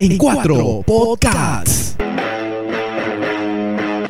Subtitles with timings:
[0.00, 1.94] en cuatro podcasts.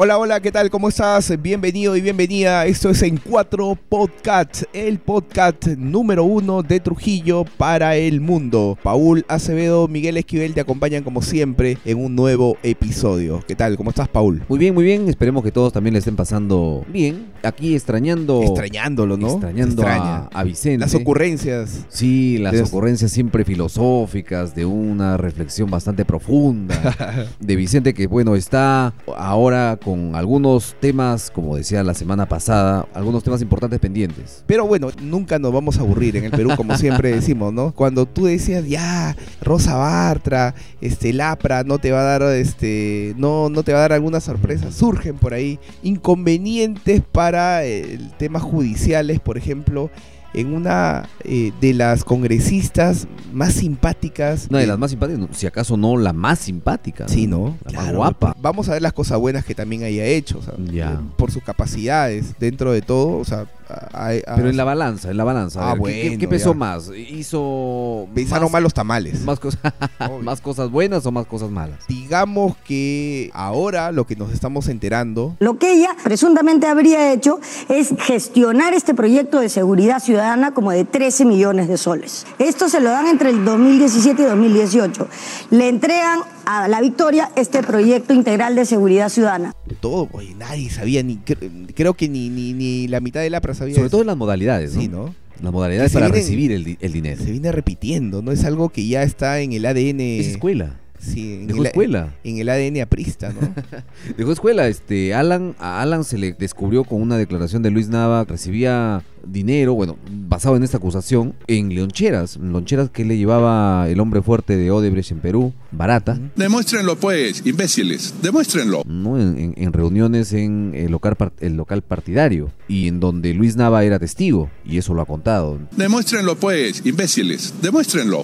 [0.03, 0.71] Hola, hola, ¿qué tal?
[0.71, 1.31] ¿Cómo estás?
[1.43, 2.65] Bienvenido y bienvenida.
[2.65, 8.79] Esto es En Cuatro Podcasts, el podcast número uno de Trujillo para el mundo.
[8.83, 13.45] Paul Acevedo, Miguel Esquivel te acompañan como siempre en un nuevo episodio.
[13.47, 13.77] ¿Qué tal?
[13.77, 14.43] ¿Cómo estás, Paul?
[14.49, 15.07] Muy bien, muy bien.
[15.07, 17.27] Esperemos que todos también le estén pasando bien.
[17.43, 18.41] Aquí extrañando.
[18.43, 19.33] Extrañándolo, ¿no?
[19.33, 20.17] Extrañando Extraña.
[20.33, 20.79] a, a Vicente.
[20.79, 21.85] Las ocurrencias.
[21.91, 27.29] Sí, las ocurrencias siempre filosóficas, de una reflexión bastante profunda.
[27.39, 33.23] de Vicente que, bueno, está ahora con algunos temas, como decía la semana pasada, algunos
[33.23, 34.45] temas importantes pendientes.
[34.47, 37.73] Pero bueno, nunca nos vamos a aburrir en el Perú, como siempre decimos, ¿no?
[37.73, 43.49] Cuando tú decías, ya, Rosa Bartra, este, Lapra, no te va a dar, este, no,
[43.49, 49.21] no te va a dar alguna sorpresa, surgen por ahí inconvenientes para eh, temas judiciales,
[49.21, 49.91] por ejemplo,
[50.35, 54.47] en una eh, de las congresistas más simpáticas.
[54.51, 57.09] Una de las más simpáticas, si acaso no la más simpática.
[57.09, 57.57] Sí, ¿no?
[57.65, 58.37] La más guapa.
[58.41, 60.93] Vamos a ver las cosas buenas que también haya hecho, o sea, Ya.
[60.93, 63.47] eh, por sus capacidades, dentro de todo, o sea,
[63.93, 65.61] a- a- Pero en la balanza, en la balanza.
[65.71, 66.59] Ah, ver, ¿qué- ¿qué, bueno, qué pesó ya.
[66.59, 66.91] más?
[66.95, 69.21] ¿Hizo Pensaron más, mal los tamales.
[69.25, 69.61] más cosas,
[70.23, 71.79] más cosas buenas o más cosas malas?
[71.89, 77.95] Digamos que ahora lo que nos estamos enterando, Lo que ella presuntamente habría hecho es
[78.01, 80.20] gestionar este proyecto de seguridad ciudadana
[80.55, 82.27] como de 13 millones de soles.
[82.39, 85.09] Esto se lo dan entre el 2017 y 2018.
[85.51, 89.53] Le entregan a la Victoria este proyecto integral de seguridad ciudadana.
[89.81, 93.41] todo, oye, nadie sabía, ni cre- creo que ni, ni, ni la mitad de la
[93.41, 93.93] pra sabía Sobre eso.
[93.93, 94.81] todo en las modalidades, ¿no?
[94.81, 95.15] Sí, ¿no?
[95.43, 97.23] Las modalidades para vienen- recibir el, el dinero.
[97.25, 98.31] Se viene repitiendo, ¿no?
[98.33, 100.01] Es algo que ya está en el ADN.
[100.21, 100.80] Es escuela.
[101.01, 102.15] Sí, en Dejó el, escuela.
[102.25, 103.41] en el ADN aprista, ¿no?
[104.19, 104.69] Dejó escuela.
[104.69, 109.75] Este, Alan, a Alan se le descubrió con una declaración de Luis Nava recibía dinero,
[109.75, 112.37] bueno, basado en esta acusación, en loncheras.
[112.37, 116.19] Loncheras que le llevaba el hombre fuerte de Odebrecht en Perú, barata.
[116.37, 118.83] Demuéstrenlo pues, imbéciles, demuéstrenlo.
[118.87, 119.19] ¿no?
[119.21, 123.85] En, en- en reuniones en el local, el local partidario y en donde Luis Nava
[123.85, 125.59] era testigo y eso lo ha contado.
[125.77, 128.23] Demuéstrenlo pues, imbéciles, demuéstrenlo.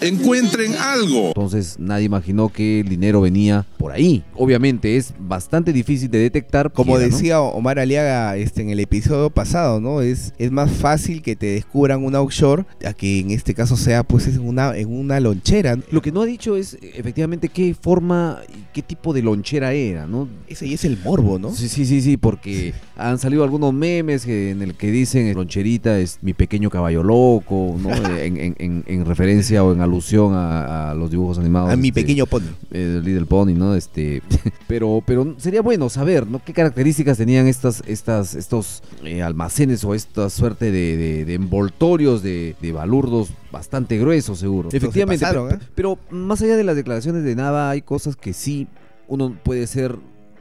[0.00, 1.28] Encuentren algo.
[1.28, 4.22] Entonces nadie imaginó que el dinero venía por ahí.
[4.34, 6.72] Obviamente es bastante difícil de detectar.
[6.72, 7.16] Como quiera, ¿no?
[7.16, 10.00] decía Omar Aliaga este, en el episodio pasado, ¿no?
[10.02, 14.02] Es, es más fácil que te descubran un offshore a que en este caso sea
[14.02, 15.78] pues en una, en una lonchera.
[15.90, 20.06] Lo que no ha dicho es efectivamente qué forma y qué tipo de lonchera era,
[20.06, 20.28] ¿no?
[20.48, 21.52] Ese y es el morbo, ¿no?
[21.54, 26.18] Sí, sí, sí, sí, porque han salido algunos memes en el que dicen loncherita es
[26.22, 27.90] mi pequeño caballo loco, ¿no?
[28.18, 31.70] en, en- en- en referencia o en alusión a, a los dibujos animados.
[31.70, 32.42] A mi este, pequeño pony.
[32.70, 33.74] eh, Little Pony, ¿no?
[33.74, 34.22] Este,
[34.68, 36.42] pero, pero sería bueno saber, ¿no?
[36.44, 42.22] ¿Qué características tenían estas, estas, estos eh, almacenes o esta suerte de, de- de envoltorios
[42.22, 44.70] de, de balurdos bastante gruesos, seguro?
[44.70, 45.58] se Efectivamente, pasaron, ¿eh?
[45.74, 48.66] pero más allá de las declaraciones de nada, hay cosas que sí
[49.08, 49.96] uno puede ser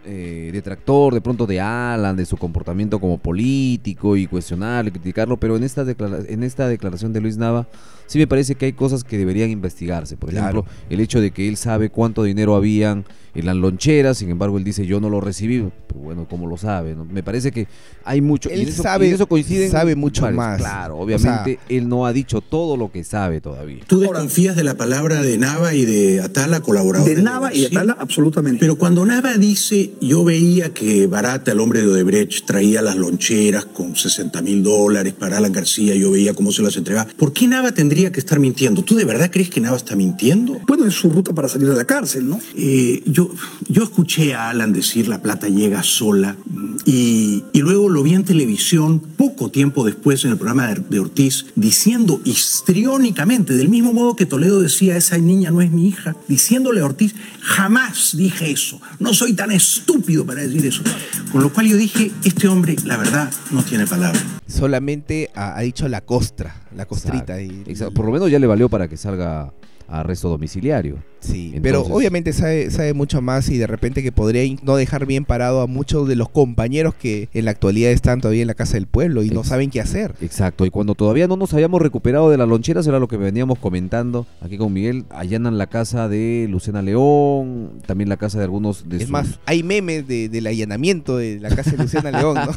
[0.05, 5.37] eh, detractor de pronto de Alan, de su comportamiento como político y cuestionarlo y criticarlo,
[5.37, 7.67] pero en esta, en esta declaración de Luis Nava
[8.11, 10.17] sí me parece que hay cosas que deberían investigarse.
[10.17, 10.59] Por Claro.
[10.59, 14.57] ejemplo, el hecho de que él sabe cuánto dinero habían en las loncheras, sin embargo
[14.57, 16.95] él dice yo no lo recibí, pero bueno, ¿cómo lo sabe?
[16.95, 17.05] no?
[17.05, 17.65] Me parece que
[18.03, 20.37] hay mucho, y Él en eso, sabe- y en eso coinciden sabe mucho varios.
[20.37, 20.57] más.
[20.59, 23.83] Claro, O obviamente él no ha dicho todo lo que sabe todavía.
[23.87, 27.15] ¿Tú desconfías de la palabra de Nava y de Atala, colaboradores?
[27.15, 27.65] De Nava y Sí.
[27.67, 28.59] Atala, absolutamente.
[28.59, 33.63] Pero cuando Nava dice, yo veía que Barata, el hombre de Odebrecht, traía las loncheras
[33.65, 37.07] con 60 mil dólares para Alan García, yo veía cómo se las entregaba.
[37.17, 38.83] ¿Por qué Nava tendría que estar mintiendo?
[38.83, 40.59] ¿Tú de verdad crees que Nava está mintiendo?
[40.65, 42.39] bueno, es su ruta para salir de la cárcel, ¿no?
[42.55, 43.29] Eh, yo,
[43.67, 46.37] yo escuché a Alan decir la plata llega sola
[46.85, 50.99] y, y luego lo vi en televisión poco tiempo después en el programa de, de
[50.99, 56.15] Ortiz diciendo histriónicamente, del mismo modo que Toledo decía esa niña no es mi hija,
[56.27, 60.83] diciéndole a Ortiz, jamás dije eso, no soy tan estúpido para decir eso.
[61.31, 64.19] Con lo cual yo dije, este hombre, la verdad, no tiene palabra.
[64.47, 67.39] Solamente ha, ha dicho la costra, la costrita.
[67.39, 67.90] Exacto, y, exacto.
[67.93, 69.53] Por lo menos ya le valió para que salga
[69.87, 71.10] a arresto domiciliario.
[71.21, 75.23] Sí, pero obviamente sabe, sabe mucho más y de repente que podría no dejar bien
[75.23, 78.73] parado a muchos de los compañeros que en la actualidad están todavía en la casa
[78.73, 80.15] del pueblo y no saben qué hacer.
[80.21, 83.59] Exacto, y cuando todavía no nos habíamos recuperado de las loncheras, era lo que veníamos
[83.59, 88.89] comentando aquí con Miguel, allanan la casa de Luciana León, también la casa de algunos
[88.89, 92.35] de Es sus- más, hay memes de- del allanamiento de la casa de Luciana León,
[92.35, 92.51] ¿no?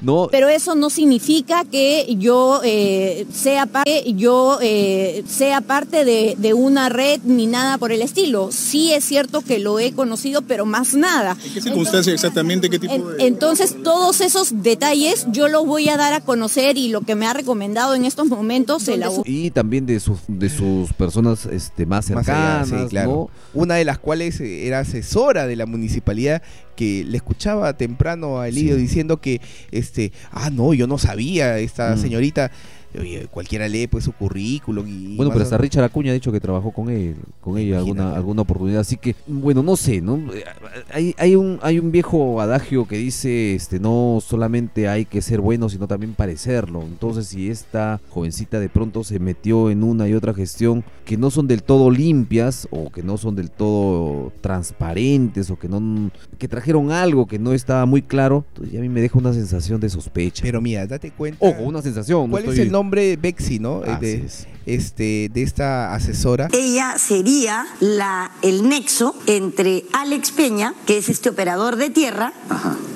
[0.00, 6.34] no, Pero eso no significa que yo eh, sea parte, yo eh, sea parte de,
[6.38, 8.50] de una red ni nada por el estilo.
[8.52, 11.36] Sí es cierto que lo he conocido, pero más nada.
[11.44, 12.68] ¿En qué circunstancia exactamente?
[12.70, 13.26] ¿Qué tipo de...?
[13.26, 17.26] Entonces, todos esos detalles yo los voy a dar a conocer y lo que me
[17.26, 21.86] ha recomendado en estos momentos se la Y también de sus, de sus personas este,
[21.86, 23.10] más Más allá, cercanas, sí, claro.
[23.10, 23.30] ¿no?
[23.60, 26.42] Una de las cuales eh, era asesora de la municipalidad
[26.76, 28.80] que le escuchaba temprano a Elidio Sí.
[28.82, 29.40] diciendo que
[29.70, 32.00] este, ah no, yo no sabía esta Mm.
[32.00, 32.50] señorita
[32.98, 36.40] Oye, cualquiera lee pues su currículum y Bueno, pero hasta Richard Acuña ha dicho que
[36.40, 38.16] trabajó con él, con ella alguna, Imagínate.
[38.16, 38.80] alguna oportunidad.
[38.80, 40.16] Así que, bueno, no sé, ¿no?
[40.34, 40.44] Eh,
[40.92, 45.40] Hay, hay, un, hay un viejo adagio que dice, este, no solamente hay que ser
[45.40, 46.82] bueno, sino también parecerlo.
[46.82, 51.30] Entonces, si esta jovencita de pronto se metió en una y otra gestión que no
[51.30, 56.48] son del todo limpias o que no son del todo transparentes o que no que
[56.48, 59.80] trajeron algo que no estaba muy claro, entonces ya a mí me deja una sensación
[59.80, 60.42] de sospecha.
[60.42, 61.44] Pero mira, date cuenta.
[61.46, 62.22] Ojo, una sensación.
[62.24, 63.84] no ¿Cuál es estoy- el nombre Bexi, no?
[63.84, 64.46] Eh, de, es.
[64.64, 66.48] este, de esta asesora.
[66.52, 72.32] Ella sería la, el nexo entre Alex Peña, que es este operador de tierra,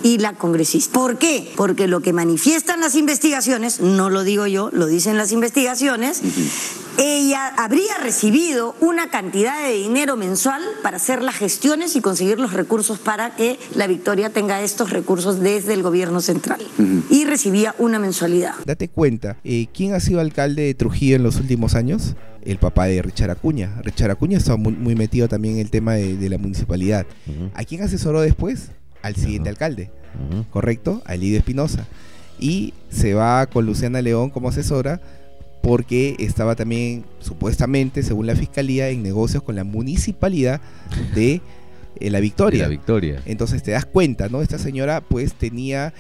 [0.03, 0.93] y la congresista.
[0.95, 1.53] ¿Por qué?
[1.55, 6.23] Porque lo que manifiestan las investigaciones, no lo digo yo, lo dicen las investigaciones,
[6.99, 12.52] ella habría recibido una cantidad de dinero mensual para hacer las gestiones y conseguir los
[12.52, 16.61] recursos para que la Victoria tenga estos recursos desde el gobierno central.
[17.11, 18.55] Y recibía una mensualidad.
[18.64, 22.14] Date cuenta, eh, ¿quién ha sido alcalde de Trujillo en los últimos años?
[22.44, 23.81] El papá de Richard Acuña.
[23.82, 27.06] Richard Acuña estaba muy, muy metido también en el tema de, de la municipalidad.
[27.55, 28.70] ¿A quién asesoró después?
[29.02, 29.91] Al siguiente alcalde.
[30.50, 31.02] ¿correcto?
[31.06, 31.87] A Elidio Espinosa.
[32.38, 35.00] Y se va con Luciana León como asesora
[35.65, 40.61] porque estaba también, supuestamente, según la fiscalía, en negocios con la municipalidad
[41.15, 41.41] de
[42.01, 42.65] eh, La Victoria.
[42.65, 43.23] la victoria.
[43.25, 44.43] Entonces te das cuenta, ¿no?
[44.43, 45.95] Esta señora pues tenía,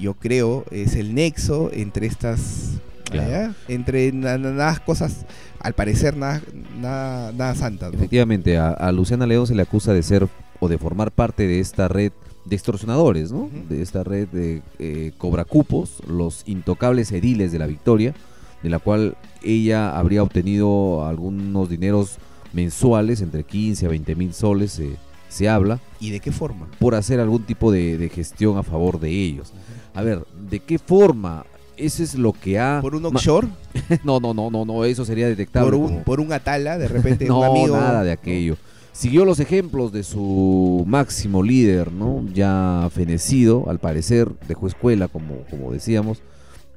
[0.00, 2.70] yo creo, es el nexo entre estas,
[3.10, 3.54] Claro.
[3.68, 5.26] entre na- na- nada cosas,
[5.58, 6.40] al parecer nada,
[6.80, 7.98] nada, nada santas, ¿no?
[7.98, 10.28] Efectivamente, a, a Luciana León se le acusa de ser
[10.60, 12.12] o de formar parte de esta red
[12.46, 13.50] de extorsionadores, ¿no?
[13.68, 18.14] De esta red de eh, cobracupos, los intocables ediles de la Victoria,
[18.62, 22.18] de la cual ella habría obtenido algunos dineros
[22.52, 24.96] mensuales, entre 15 a 20 mil soles, eh,
[25.28, 26.66] se habla, ¿Y de qué forma?
[26.78, 29.52] por hacer algún tipo de, de gestión a favor de ellos.
[29.94, 31.44] A ver, ¿de qué forma?
[31.76, 32.80] Eso es lo que ha...
[32.82, 33.46] ¿Por un offshore?
[34.04, 35.70] No, no, no, no, no, eso sería detectable.
[35.70, 36.76] ¿Por un, como- por un atala?
[36.78, 37.76] De repente no, un amigo...
[37.76, 38.56] nada de aquello.
[38.92, 42.24] Siguió los ejemplos de su máximo líder, ¿no?
[42.34, 46.20] Ya fenecido, al parecer, dejó escuela, como, como decíamos,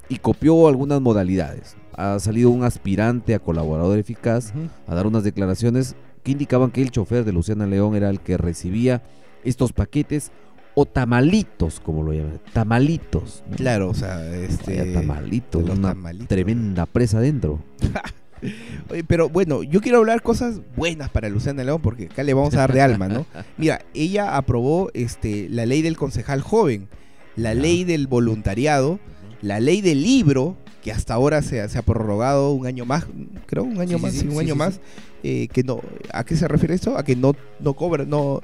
[0.10, 1.76] y copió algunas modalidades.
[1.96, 4.54] Ha salido un aspirante a colaborador eficaz
[4.88, 8.38] a dar unas declaraciones que indicaban que el chofer de Luciana León era el que
[8.38, 9.04] recibía
[9.44, 10.32] estos paquetes
[10.76, 13.44] o tamalitos, como lo llaman, tamalitos.
[13.50, 13.58] ¿no?
[13.58, 14.80] Claro, o sea, este...
[14.80, 16.28] Vaya tamalitos, una tamalitos.
[16.28, 17.60] tremenda presa adentro.
[18.90, 22.54] Oye, pero bueno, yo quiero hablar cosas buenas para Luciana León porque acá le vamos
[22.56, 23.26] a dar de alma, ¿no?
[23.58, 26.88] Mira, ella aprobó este, la ley del concejal joven,
[27.36, 29.00] la ley del voluntariado,
[29.44, 33.06] la ley del libro, que hasta ahora se, ha- se ha prorrogado un año más,
[33.46, 34.80] creo, un año Sí, más, sí, sí, un año más,
[35.24, 35.80] eh, que no,
[36.12, 36.98] ¿a qué se refiere esto?
[36.98, 38.42] A que no, no cobra, no,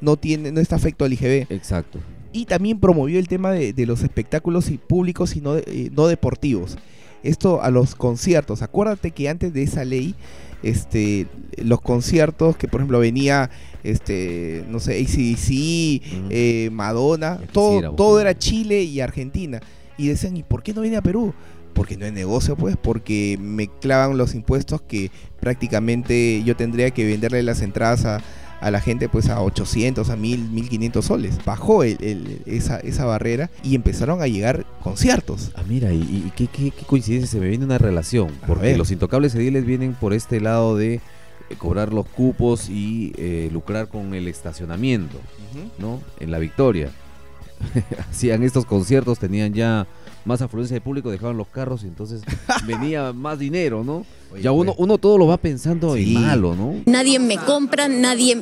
[0.00, 1.46] no tiene, no está afecto al IGB.
[1.50, 1.98] Exacto.
[2.32, 6.06] Y también promovió el tema de, de los espectáculos y públicos y no, eh, no
[6.06, 6.78] deportivos.
[7.22, 8.62] Esto a los conciertos.
[8.62, 10.14] Acuérdate que antes de esa ley,
[10.62, 11.26] este,
[11.56, 13.50] los conciertos que por ejemplo venía,
[13.84, 16.28] este, no sé, ACDC, Ujú.
[16.30, 19.60] eh, Madonna, todo, todo era Chile y Argentina.
[20.02, 21.32] Y decían, ¿y por qué no viene a Perú?
[21.74, 25.10] Porque no es negocio, pues, porque me clavan los impuestos que
[25.62, 28.20] prácticamente yo tendría que venderle las entradas a,
[28.60, 31.38] a la gente pues a 800, a 1000, 1500 soles.
[31.44, 35.52] Bajó el- el- esa, esa barrera y empezaron a llegar conciertos.
[35.54, 38.90] Ah, mira, y, y qué, qué- qué coincidencia, se me viene una relación, porque los
[38.90, 41.00] intocables ediles vienen por este lado de eh,
[41.58, 45.18] cobrar los cupos y eh, lucrar con el estacionamiento,
[45.78, 46.00] ¿no?
[46.20, 46.90] En la Victoria.
[48.10, 49.86] Hacían estos conciertos, tenían ya
[50.24, 52.22] más afluencia de público, dejaban los carros y entonces
[52.66, 54.04] venía más dinero, ¿no?
[54.32, 54.84] Oye, ya uno, pues.
[54.84, 56.14] uno todo lo va pensando Sí.
[56.16, 56.74] en malo, ¿no?
[56.86, 58.40] Nadie me compra, nadie,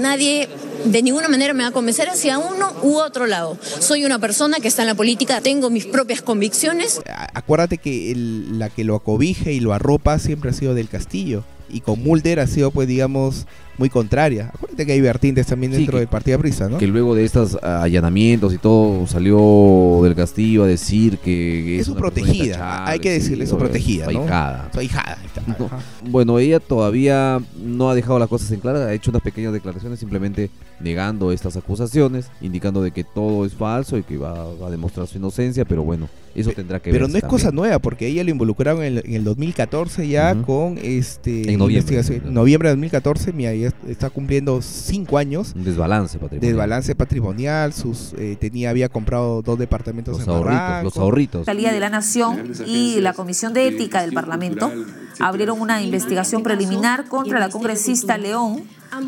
[0.00, 0.48] nadie
[0.84, 3.56] de ninguna manera me va a convencer hacia uno u otro lado.
[3.80, 7.00] Soy una persona que está en la política, tengo mis propias convicciones.
[7.34, 11.44] Acuérdate que el- la que lo acobija y lo arropa siempre ha sido del Castillo.
[11.74, 13.46] Y con Mulder ha sido, pues, digamos,
[13.78, 14.52] muy contraria.
[14.54, 16.78] Acuérdate que hay vertientes también Sí, dentro que- del Partido Aprista, ¿no?
[16.78, 21.96] Que luego de estos allanamientos y todo salió del castillo a decir que Es su
[21.96, 24.20] protegida, hay que decirle, es su protegida, su ¿no?
[24.22, 24.68] ahijada.
[24.72, 25.18] Su ahijada.
[25.58, 25.68] No.
[26.08, 29.98] Bueno, ella todavía no ha dejado las cosas en claro, ha hecho unas pequeñas declaraciones
[29.98, 34.70] simplemente negando estas acusaciones, indicando de que todo es falso y que va, va a
[34.70, 37.62] demostrar su inocencia, pero bueno, Eso tendrá que Pero verse no es cosa también.
[37.62, 40.42] nueva, porque ella lo involucraron en el, en el 2014 ya Ujú.
[40.44, 42.00] con este En noviembre.
[42.00, 46.52] En noviembre de 2014, mira, ya está cumpliendo cinco años Un desbalance patrimonial.
[46.52, 47.72] de balance patrimonial.
[47.72, 50.84] Sus eh, tenía había comprado dos departamentos Los en ahorritos, Barranco.
[50.84, 51.40] los ahorritos.
[51.42, 54.72] Fiscalía de la Nación y la Comisión de Ética del Parlamento
[55.20, 58.62] abrieron una investigación preliminar contra la congresista León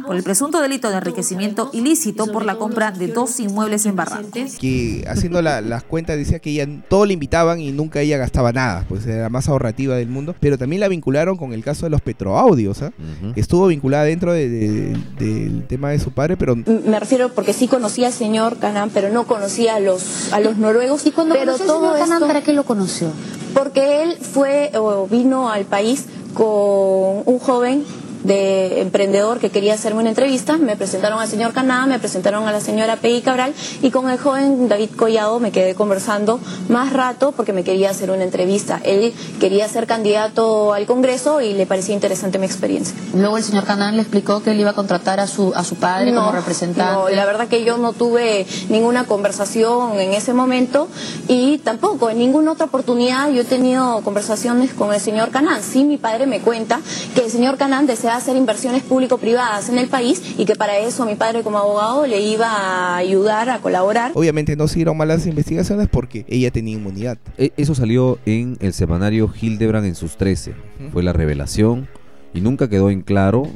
[0.06, 4.30] por el presunto delito de enriquecimiento ilícito por la compra de dos inmuebles en Barranco.
[4.60, 8.52] que haciendo la- las cuentas decía que ella todo le invitaban y nunca ella gastaba
[8.52, 11.86] nada, pues era la más ahorrativa del mundo, pero también la vincularon con el caso
[11.86, 12.92] de los petroaudios, ¿ah?
[13.22, 13.34] Ujú.
[13.34, 17.52] que estuvo vinculada dentro de- de- del tema de su padre, pero Me refiero porque
[17.52, 21.04] sí conocía al señor Canán, pero no conocía a los, a los noruegos.
[21.06, 23.08] Y cuando pero conoció al todo señor Canán, esto- ¿para qué lo conoció?
[23.54, 27.84] Porque él fue o vino al país con un joven
[28.24, 30.56] de emprendedor que quería hacerme una entrevista.
[30.58, 34.18] Me presentaron al señor Caná, me presentaron a la señora Peggy Cabral y con el
[34.18, 38.80] joven David Collado me quedé conversando más rato porque me quería hacer una entrevista.
[38.84, 42.94] Él quería ser candidato al Congreso y le parecía interesante mi experiencia.
[43.14, 45.76] Luego el señor Canán le explicó que él iba a contratar a su, a su
[45.76, 46.92] padre como representante.
[46.92, 50.88] No, la verdad que yo no tuve ninguna conversación en ese momento
[51.28, 55.62] y tampoco en ninguna otra oportunidad yo he tenido conversaciones con el señor Canán.
[55.62, 56.80] Sí, mi padre me cuenta
[57.14, 61.04] que el señor Canán desea hacer inversiones público-privadas en el país y que para eso
[61.06, 64.12] mi padre como abogado le iba a ayudar, a colaborar.
[64.14, 67.18] obviamente no siguieron malas investigaciones porque ella tenía inmunidad.
[67.38, 70.54] E- Eso salió en el semanario Hildebrand en sus 13.
[70.92, 71.88] Fue la revelación
[72.34, 73.48] y nunca quedó en claro.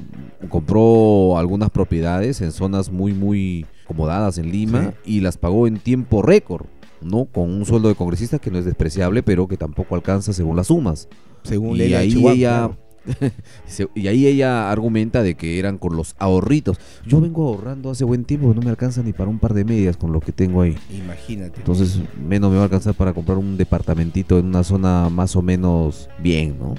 [0.49, 6.23] Compró algunas propiedades en zonas muy, muy acomodadas en Lima y las pagó en tiempo
[6.23, 6.66] récord,
[7.02, 7.26] ¿no?
[7.26, 10.69] Con un sueldo de congresista que no es despreciable, pero que tampoco alcanza según las
[10.69, 11.09] sumas.
[11.42, 12.71] Según y ahí ella
[13.95, 16.78] y ahí ella argumenta de que eran con los ahorritos.
[17.07, 19.97] Yo vengo ahorrando hace buen tiempo, no me alcanza ni para un par de medias
[19.97, 20.76] con lo que tengo ahí.
[20.90, 21.59] Imagínate.
[21.59, 25.42] Entonces, menos me va a alcanzar para comprar un departamentito en una zona más o
[25.42, 26.75] menos bien, ¿no?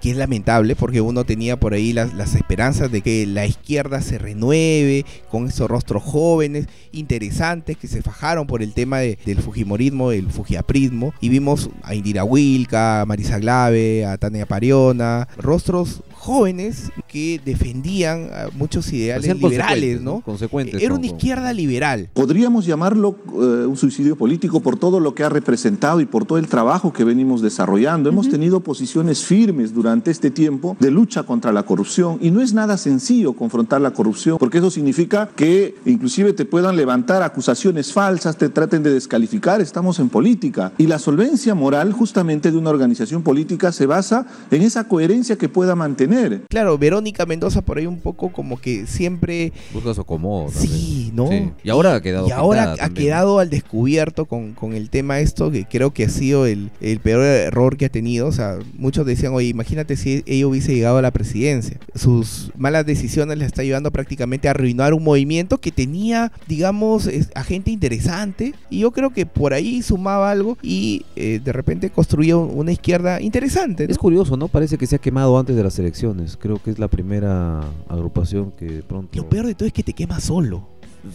[0.00, 4.00] Que es lamentable porque uno tenía por ahí las, las esperanzas de que la izquierda
[4.02, 9.40] se renueve con esos rostros jóvenes, interesantes, que se fajaron por el tema de- del
[9.42, 11.12] fujimorismo, el fujiaprismo.
[11.20, 18.28] Y vimos a Indira Wilka, a Marisa Glave, a Tania Pariona, rostros jóvenes que defendían
[18.34, 20.20] a muchos ideales liberales, consecuentes, ¿no?
[20.20, 20.82] Consecuentes.
[20.82, 22.10] Era una izquierda liberal.
[22.12, 26.36] Podríamos llamarlo eh, un suicidio político por todo lo que ha representado y por todo
[26.36, 28.10] el trabajo que venimos desarrollando.
[28.10, 32.52] Hemos tenido posiciones firmes durante este tiempo de lucha contra la corrupción y no es
[32.52, 38.36] nada sencillo confrontar la corrupción porque eso significa que inclusive te puedan levantar acusaciones falsas,
[38.36, 43.22] te traten de descalificar, estamos en política y la solvencia moral justamente de una organización
[43.22, 46.09] política se basa en esa coherencia que pueda mantener.
[46.48, 50.50] Claro, Verónica Mendoza por ahí un poco como que siempre Busca su acomodo.
[50.52, 51.28] Sí, ¿no?
[51.28, 51.50] Sí.
[51.64, 53.06] Y ahora ha quedado Y ahora ha también.
[53.06, 56.98] quedado al descubierto con, con el tema esto, que creo que ha sido el, el
[57.00, 58.26] peor error que ha tenido.
[58.26, 61.78] O sea, muchos decían, oye, imagínate si ella hubiese llegado a la presidencia.
[61.94, 67.44] Sus malas decisiones le está llevando prácticamente a arruinar un movimiento que tenía, digamos, a
[67.44, 68.54] gente interesante.
[68.70, 73.20] Y yo creo que por ahí sumaba algo y eh, de repente construyó una izquierda
[73.20, 73.86] interesante.
[73.86, 73.90] ¿no?
[73.92, 74.48] Es curioso, ¿no?
[74.48, 75.99] Parece que se ha quemado antes de las elecciones.
[76.38, 79.16] Creo que es la primera agrupación que de pronto...
[79.16, 80.66] Lo peor de todo es que te quema solo.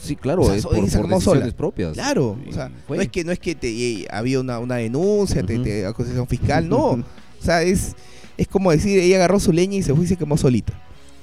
[0.01, 1.51] Sí, claro, O sea, es por, por decisiones sola.
[1.51, 1.93] propias.
[1.93, 5.43] Claro, o sea, no es que no es que te, eh, había una, una denuncia,
[5.43, 6.85] te- te- acusación fiscal, no.
[6.91, 7.03] o
[7.39, 7.95] sea, es,
[8.35, 10.73] es como decir, ella agarró su leña y se fue y se quemó solita.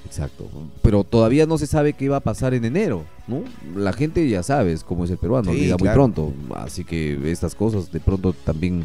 [0.06, 0.48] Exacto.
[0.82, 3.42] Pero todavía no se sabe qué va a pasar en enero, ¿no?
[3.74, 5.78] La gente ya sabes cómo es el peruano, Sí, claro.
[5.80, 6.32] muy pronto.
[6.54, 8.84] Así que estas cosas de pronto también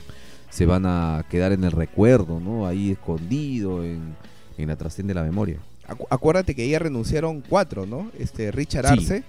[0.50, 2.65] se van a quedar en el recuerdo, ¿no?
[2.65, 4.15] Ahí escondido en,
[4.58, 5.58] en la trasciende de la memoria.
[5.88, 8.12] Acu- acuérdate que ella renunciaron cuatro, ¿no?
[8.20, 8.94] Este Richard Sí.
[8.94, 9.24] Arce,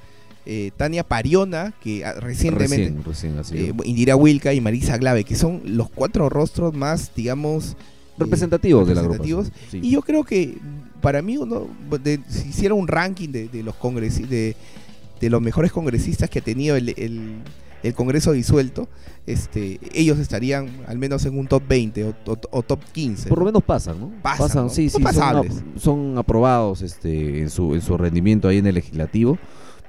[0.46, 5.36] eh, Tania Pariona, que ah, recientemente, Recién, recién eh, Indira Wilka y Marisa Glave, que
[5.36, 7.76] son los cuatro rostros más, digamos, eh,
[8.18, 9.46] Representativos de la representativos.
[9.46, 9.86] agrupación, sí.
[9.88, 10.56] Y yo creo que
[11.00, 11.68] para mí uno,
[12.02, 14.56] de- si hiciera un ranking de, de los congresi de,
[15.20, 17.36] de los mejores congresistas que ha tenido el, el-
[17.82, 18.88] el Congreso disuelto,
[19.26, 23.28] este, ellos estarían al menos en un top 20 o, o- o top 15.
[23.28, 24.10] Por lo menos pasan, ¿no?
[24.22, 24.68] Pasan, ¿no?
[24.68, 25.62] sí, Son sí, son, pasables.
[25.76, 29.38] son aprobados este, en, su, en su rendimiento ahí en el legislativo.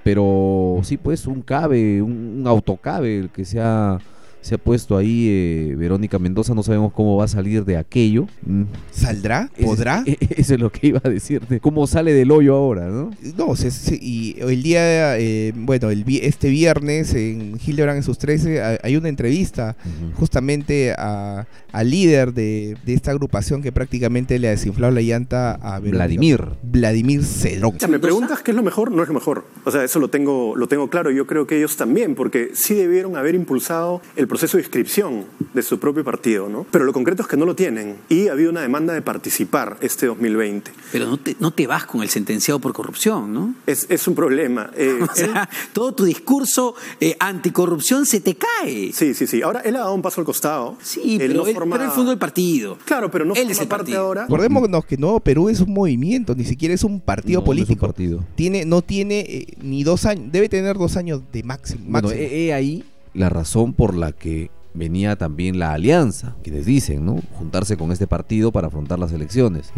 [0.03, 3.99] Pero sí, pues un cabe, un, un autocabe el que se ha,
[4.41, 6.53] se ha puesto ahí eh, Verónica Mendoza.
[6.53, 8.27] No sabemos cómo va a salir de aquello.
[8.45, 8.63] Mm.
[8.91, 9.49] ¿Saldrá?
[9.61, 10.03] ¿Podrá?
[10.29, 11.59] Eso es lo que iba a decirte.
[11.59, 13.11] ¿Cómo sale del hoyo ahora, no?
[13.37, 18.03] No, se- se- y el día, eh, bueno, el, vi- este viernes en Hildebrand en
[18.03, 19.75] sus 13 ha- hay una entrevista
[20.15, 25.53] justamente a- al líder de, de esta agrupación que prácticamente le ha desinflado la llanta
[25.53, 25.97] a Verónica.
[26.05, 26.45] Vladimir.
[26.63, 27.75] Vladimir Cedrón.
[27.75, 29.45] O sea, me preguntas qué es lo mejor, no es lo mejor.
[29.65, 31.11] O sea, eso lo tengo, lo tengo claro.
[31.11, 35.61] Yo creo que ellos también, porque sí debieron haber impulsado el proceso de inscripción de
[35.61, 36.65] su propio partido, ¿no?
[36.71, 39.77] Pero lo concreto es que no lo tienen y ha habido una demanda de participar
[39.81, 40.71] este 2020.
[40.93, 43.55] Pero no te, no te vas con el sentenciado por corrupción, ¿no?
[43.65, 44.71] Es, es un problema.
[44.77, 48.93] Eh, o sea, todo tu discurso eh, anticorrupción se te cae.
[48.93, 49.41] Sí, sí, sí.
[49.41, 50.77] Ahora él ha dado un paso al costado.
[50.81, 51.75] Sí, él pero, no él, forma...
[51.75, 52.77] pero él fundó el partido.
[52.85, 54.01] Claro, pero no él forma es el parte partido.
[54.01, 54.21] ahora.
[54.23, 57.59] Recordémonos que no, Perú es un movimiento, ni siquiera es un partido No, no es
[57.59, 57.87] un político.
[57.87, 58.23] partido.
[58.35, 61.85] Tiene, no tiene eh, ni dos años, debe tener dos años de máximo.
[61.87, 62.27] Bueno, máximo.
[62.27, 67.15] he, he ahí la razón por la que venía también la alianza, quienes dicen, ¿no?
[67.33, 69.73] Juntarse con este partido para afrontar las elecciones.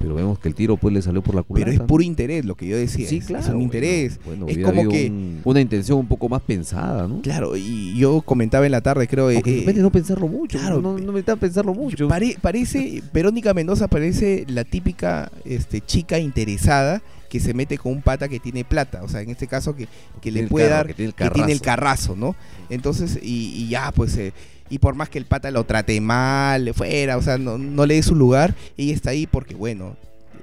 [0.00, 1.64] Pero vemos que el tiro pues le salió por la culata.
[1.70, 3.08] Pero es puro interés, lo que yo decía.
[3.08, 3.44] Sí, claro.
[3.44, 4.18] Es un interés.
[4.26, 5.08] Bueno, es como que.
[5.10, 7.22] un- una intención un poco más pensada, ¿no?
[7.22, 9.30] Claro, y yo comentaba en la tarde, creo.
[9.30, 10.58] eh, de no pensarlo mucho.
[10.58, 12.08] claro, no, no necesitan pensarlo mucho.
[12.08, 17.00] Pare- parece, Verónica Mendoza parece la típica este, chica interesada
[17.32, 19.88] que se mete con un pata que tiene plata, o sea, en este caso que,
[20.20, 22.14] que le puede carro, dar, que tiene el que tiene el carrazo.
[22.14, 22.36] ¿no?
[22.68, 24.34] Entonces, y, y ya, pues, eh,
[24.68, 27.86] y por más que el pata lo trate mal, le fuera, o sea, no, no
[27.86, 29.96] le dé su lugar, ella está ahí porque, bueno,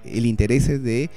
[0.04, 1.12] el interés es de,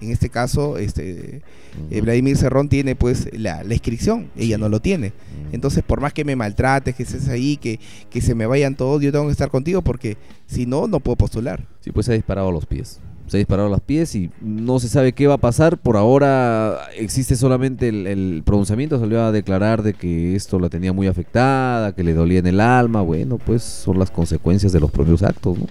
[0.00, 1.42] en este caso, este,
[1.90, 5.12] eh, Vladimir Cerrón tiene pues la, la inscripción, ella no lo tiene.
[5.50, 7.80] Entonces, por más que me maltrates, que estés ahí, que,
[8.10, 11.16] que se me vayan todos, yo tengo que estar contigo porque si no, no puedo
[11.16, 11.66] postular.
[11.80, 13.00] Sí, pues se ha disparado a los pies.
[13.26, 15.78] Se ha los pies y no se sabe qué va a pasar.
[15.78, 18.98] Por ahora existe solamente el, el pronunciamiento.
[18.98, 22.60] Salió a declarar de que esto la tenía muy afectada, que le dolía en el
[22.60, 23.02] alma.
[23.02, 25.66] Bueno, pues son las consecuencias de los propios actos, ¿no?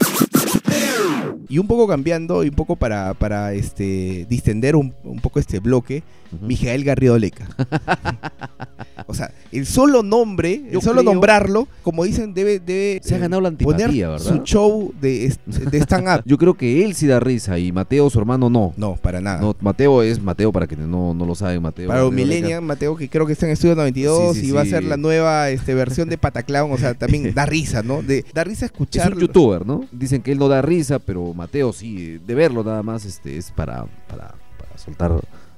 [1.50, 5.60] Y un poco cambiando, y un poco para, para este distender un, un poco este
[5.60, 6.04] bloque,
[6.42, 7.48] Mijael Garrido Leca.
[9.08, 13.14] o sea, el solo nombre, Yo el solo creo- nombrarlo, como dicen, debe, debe Se
[13.14, 14.20] ha eh, ganado la poner ¿verdad?
[14.20, 16.24] su show de, de stand-up.
[16.26, 18.74] Yo creo que él sí da risa y Mateo, su hermano, no.
[18.78, 19.40] No, para nada.
[19.40, 21.88] No, Mateo es Mateo, para quienes no, no lo saben, Mateo.
[21.88, 22.16] Para Leca.
[22.16, 24.84] millennials, Mateo, que creo que está en Estudio 92 Sí, sí, y va a ser
[24.84, 28.02] la nueva este, versión de Pataclown, o sea, también da risa, ¿no?
[28.02, 29.14] De, da risa Es escuchar.
[29.14, 29.86] un youtuber, ¿no?
[29.92, 33.52] Dicen que él no da risa, pero Mateo sí, de verlo nada más este, es
[33.52, 35.12] para, para, para soltar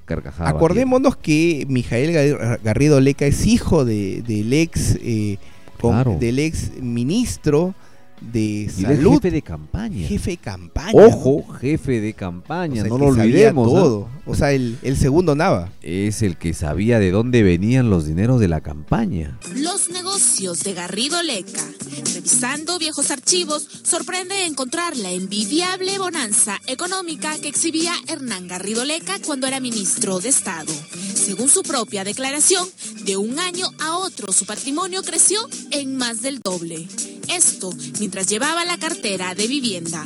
[0.06, 0.54] carcajadas.
[0.54, 5.38] Acordémonos que Mijael Gar- Garrido Leca es hijo de, del ex eh,
[5.80, 6.18] con- Claro.
[6.20, 7.76] del ex ministro
[8.22, 10.08] de salud, jefe de campaña.
[10.08, 10.92] jefe de campaña.
[10.94, 13.68] Ojo, jefe de campaña, O sea, no el lo olvidemos.
[13.68, 13.74] ¿no?
[13.74, 14.10] todo.
[14.26, 15.72] O sea, el, el segundo Nava.
[15.82, 19.38] Es el que sabía de dónde venían los dineros de la campaña.
[19.56, 21.64] Los negocios de Garrido Leca.
[22.14, 29.48] Revisando viejos archivos, sorprende encontrar la envidiable bonanza económica que exhibía Hernán Garrido Leca cuando
[29.48, 30.74] era ministro de Estado.
[31.14, 32.68] Según su propia declaración,
[33.06, 35.40] de un año a otro su patrimonio creció
[35.72, 36.88] en más del doble.
[37.30, 40.06] Esto mientras llevaba la cartera de vivienda.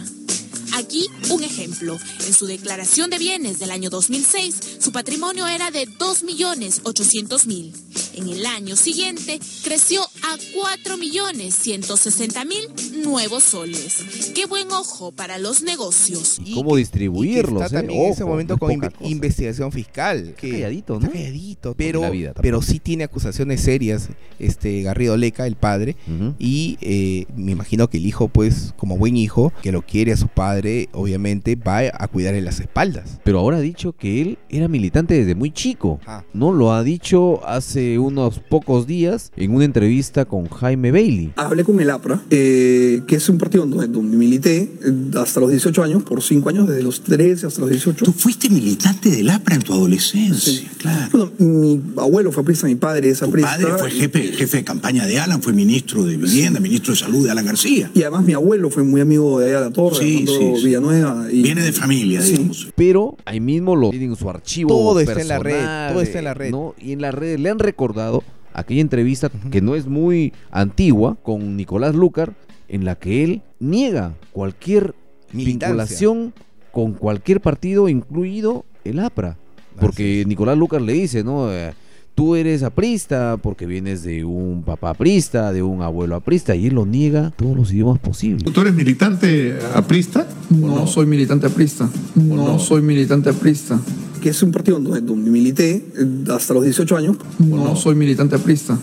[0.73, 1.97] Aquí un ejemplo.
[2.25, 7.73] En su declaración de bienes del año 2006, su patrimonio era de 2.800.000.
[8.13, 14.31] En el año siguiente, creció a 4.160.000 nuevos soles.
[14.35, 16.39] Qué buen ojo para los negocios.
[16.53, 17.61] ¿Cómo distribuirlos?
[17.63, 17.79] Está eh?
[17.81, 19.09] también en ese momento no es con poca inve- cosa.
[19.11, 20.35] investigación fiscal.
[20.37, 21.13] Que calladito, Está ¿no?
[21.13, 24.09] calladito, pero, vida pero sí tiene acusaciones serias
[24.39, 25.95] este Garrido Leca, el padre.
[26.39, 30.17] Y eh, me imagino que el hijo, pues, como buen hijo, que lo quiere a
[30.17, 33.19] su padre, obviamente va a cuidarle las espaldas.
[33.23, 35.99] Pero ahora ha dicho que él era militante desde muy chico.
[36.05, 36.23] Ah.
[36.33, 41.33] No lo ha dicho hace unos pocos días en una entrevista con Jaime Bailey.
[41.35, 45.49] Hablé con el APRA, eh, que es un partido donde, donde milité eh, hasta los
[45.49, 48.05] 18 años, por 5 años, desde los 13 hasta los 18.
[48.05, 51.09] Tú fuiste militante del APRA en tu adolescencia, claro.
[51.11, 53.51] Bueno, mi abuelo fue aprista, mi padre es aprista.
[53.51, 57.25] padre fue jefe, jefe de campaña de Alan, fue ministro de Vivienda, ministro de Salud
[57.25, 57.91] de Alan García.
[57.93, 60.65] Y además mi abuelo fue muy amigo de allá de la Torre, Sí, sí, sí.
[60.65, 61.27] Villanueva.
[61.31, 62.33] Y, Viene de familia, Sí.
[62.33, 62.67] digamos.
[62.75, 64.69] Pero ahí mismo lo tienen en su archivo.
[64.69, 66.51] Todo está en la red, todo está en la red.
[66.51, 66.75] ¿no?
[66.79, 68.23] Y en la red le han recordado
[68.53, 72.33] aquella entrevista que no es muy antigua con Nicolás Lucar,
[72.71, 74.95] en la que él niega cualquier
[75.31, 75.67] Militancia.
[75.67, 76.33] vinculación
[76.71, 79.37] con cualquier partido, incluido el APRA.
[79.79, 81.51] Porque Nicolás Lucar le dice, ¿no?
[81.51, 81.73] Eh,
[82.13, 86.75] Tú eres aprista porque vienes de un papá aprista, de un abuelo aprista, y él
[86.75, 88.51] lo niega todos los idiomas posibles.
[88.51, 90.27] ¿Tú eres militante aprista?
[90.49, 91.89] No, soy militante aprista.
[92.15, 93.79] No, soy militante aprista.
[94.21, 97.17] Que es un partido donde, milité eh, hasta los 18 años.
[97.39, 98.77] No, soy militante aprista.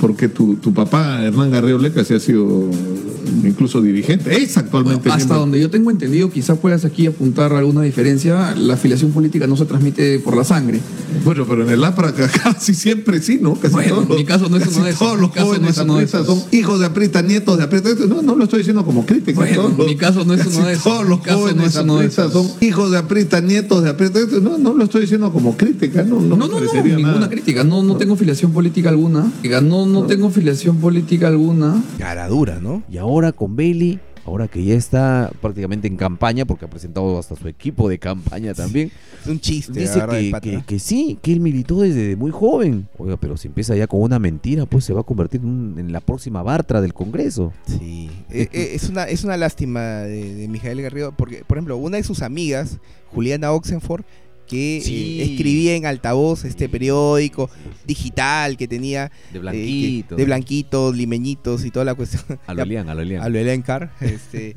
[0.00, 2.68] Porque tu, tu papá, Hernán Garrido Leca, sí ha sido
[3.42, 5.38] incluso dirigente, es actualmente Hasta miembro.
[5.40, 9.64] donde yo tengo entendido, quizás puedas aquí apuntar alguna diferencia, la afiliación política no se
[9.64, 10.80] transmite por la sangre.
[11.24, 12.12] Bueno, pero en el APRA
[12.44, 13.54] casi siempre sí, ¿no?
[13.54, 15.52] Casi Bueno, todos en mi caso no es uno de esos, Todos los caso no
[15.52, 15.70] jóvenes
[16.14, 17.90] es son hijos de aprista, nietos de aprista.
[18.08, 19.38] No, no lo estoy diciendo como crítica.
[19.40, 21.76] Bueno, todos en mi caso no es uno de esos, Todos los caso no jóvenes
[21.76, 22.32] es esos.
[22.32, 24.20] son hijos de aprista, nietos de aprista.
[24.42, 27.30] No, no lo estoy diciendo como crítica, no, no, No, no, no, ninguna nada.
[27.30, 27.64] crítica.
[27.64, 29.30] No, no tengo filiación política alguna.
[29.42, 31.82] Diga, No, no tengo filiación política alguna.
[31.98, 32.82] Cara dura, ¿no?
[32.90, 37.36] Y ahora con Bailey, ahora que ya está prácticamente en campaña, porque ha presentado hasta
[37.36, 38.90] su equipo de campaña también.
[39.22, 39.78] Es un chiste.
[39.80, 42.88] Dice que, que- que sí, que él militó desde muy joven.
[42.98, 45.78] Oiga, pero si empieza ya con una mentira, pues se va a convertir en, un-
[45.78, 47.52] en la próxima Bartra del Congreso.
[47.66, 51.76] Sí, Eh, eh, es una es una lástima de, de Mijael Garrido porque por ejemplo
[51.76, 52.78] una de sus amigas
[53.12, 54.02] Juliana Oxenford
[54.46, 55.20] que Sí.
[55.20, 57.50] eh, escribía en altavoz este periódico
[57.86, 60.18] digital que tenía De eh, blanquitos.
[60.18, 63.22] de blanquitos limeñitos y toda la cuestión A lo Elian, a lo Elian.
[63.22, 64.54] a lo Elencar, este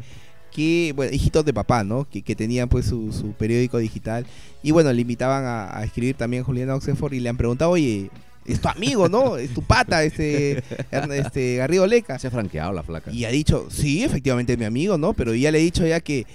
[0.51, 4.25] que bueno hijitos de papá no que, que tenían pues su, su periódico digital
[4.63, 8.09] y bueno le invitaban a, a escribir también Juliana Oxenford y le han preguntado oye
[8.45, 9.35] es tu amigo, ¿no?
[9.35, 12.17] Es tu pata, este, este Garrido Leca.
[12.17, 13.11] Se ha franqueado la flaca.
[13.11, 15.11] Y ha dicho, sí, efectivamente es mi amigo, ¿no?
[15.11, 16.25] Pero ya le he dicho ya que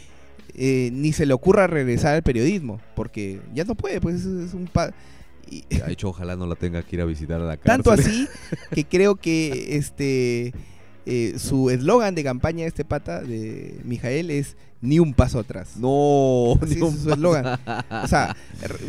[0.54, 4.66] eh, ni se le ocurra regresar al periodismo, porque ya no puede, pues es, un...
[4.72, 4.92] pa-
[5.50, 7.64] y- De hecho, ojalá no la tenga que ir a visitar a la cárcel.
[7.84, 8.28] tanto así
[8.74, 10.52] que creo que este
[11.06, 15.70] eh, su eslogan de campaña de este pata de Mijael es ni un paso atrás.
[15.78, 17.14] No, Así ni es un su paso.
[17.14, 17.58] eslogan.
[18.04, 18.36] O sea,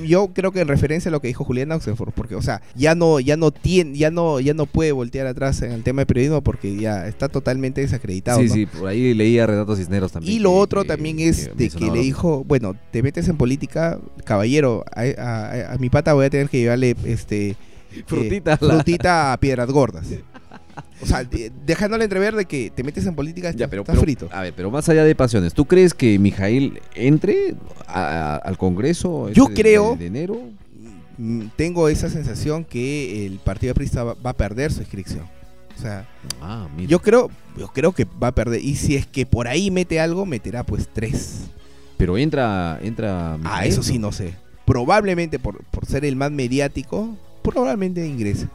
[0.06, 2.96] yo creo que en referencia a lo que dijo Julián Oxenford, porque o sea, ya
[2.96, 6.06] no ya no tiene ya no ya no puede voltear atrás en el tema de
[6.08, 8.54] periodismo porque ya está totalmente desacreditado, Sí, ¿no?
[8.56, 10.34] sí, por ahí leía Renato Cisneros también.
[10.36, 13.28] Y lo que- otro que- también es que de que le dijo, bueno, te metes
[13.30, 17.50] en política, caballero, a, a- a mi pata voy a tener que llevarle este
[17.94, 20.08] eh, Frutita la- frutita a piedras gordas.
[21.02, 23.94] O sea, de- dejándole entrever de que te metes en política, Ya, estás, pero, estás
[23.96, 24.30] pero- frito.
[24.32, 27.56] A ver, pero más allá de pasiones, ¿tú crees que Mijail entre
[27.88, 29.30] a- a- al Congreso?
[29.32, 30.38] Yo este creo- De, enero?
[31.18, 35.26] Mm, Tengo esa sensación que el Partido Aprista va, va a perder su inscripción.
[35.78, 36.08] O sea,
[36.42, 36.90] Ah, mira.
[36.90, 38.62] yo creo, yo creo que va a perder.
[38.64, 41.42] Y si es que por ahí mete algo, meterá pues tres.
[41.98, 43.38] Pero entra, entra.
[43.44, 44.34] Ah, eso sí, no sé.
[44.66, 48.48] Probablemente por, por ser el más mediático, probablemente ingrese.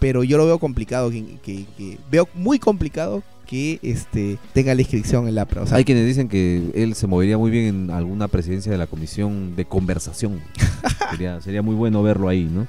[0.00, 4.80] Pero yo lo veo complicado, que, que- que- veo muy complicado que este tenga la
[4.80, 5.42] inscripción en la.
[5.60, 8.78] O sea, Hay quienes dicen que él se movería muy bien en alguna presidencia de
[8.78, 10.40] la comisión de conversación.
[11.10, 12.66] sería, sería muy bueno verlo ahí, ¿no?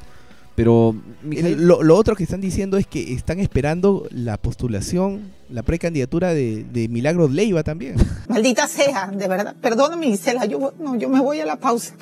[0.56, 0.94] Pero
[1.26, 6.64] Mijail- lo otro que están diciendo es que están esperando la postulación, la precandidatura de,
[6.72, 7.96] de Milagros Leiva también.
[8.30, 9.56] Maldita sea, de verdad.
[9.62, 11.94] Perdóname, Gisela, yo, no, yo me voy a la pausa.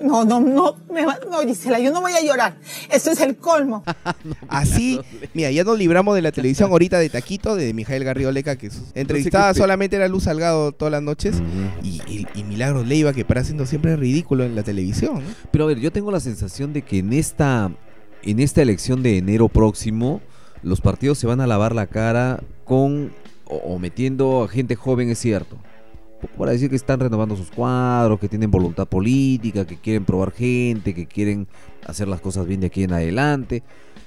[0.00, 2.56] No, no, no, me va- no, Gisela, yo no voy a llorar.
[2.90, 3.84] Esto es el colmo.
[4.48, 5.00] Así,
[5.34, 8.70] mira, ya nos libramos de la televisión ahorita de Taquito, de Mijael Garrido Leca, que
[8.94, 11.36] entrevistada te- solamente era Luz Salgado todas las noches,
[11.82, 15.20] y, y- y Milagros Leiva, que para haciendo siempre ridículo en la televisión.
[15.50, 17.70] Pero a ver, yo tengo la sensación de que en esta,
[18.22, 20.20] en esta elección de enero próximo,
[20.66, 23.12] los partidos se van a lavar la cara con
[23.44, 25.56] o, o metiendo a gente joven, es cierto.
[26.36, 30.92] Para decir que están renovando sus cuadros, que tienen voluntad política, que quieren probar gente,
[30.92, 31.46] que quieren
[31.86, 33.62] hacer las cosas bien de aquí en adelante.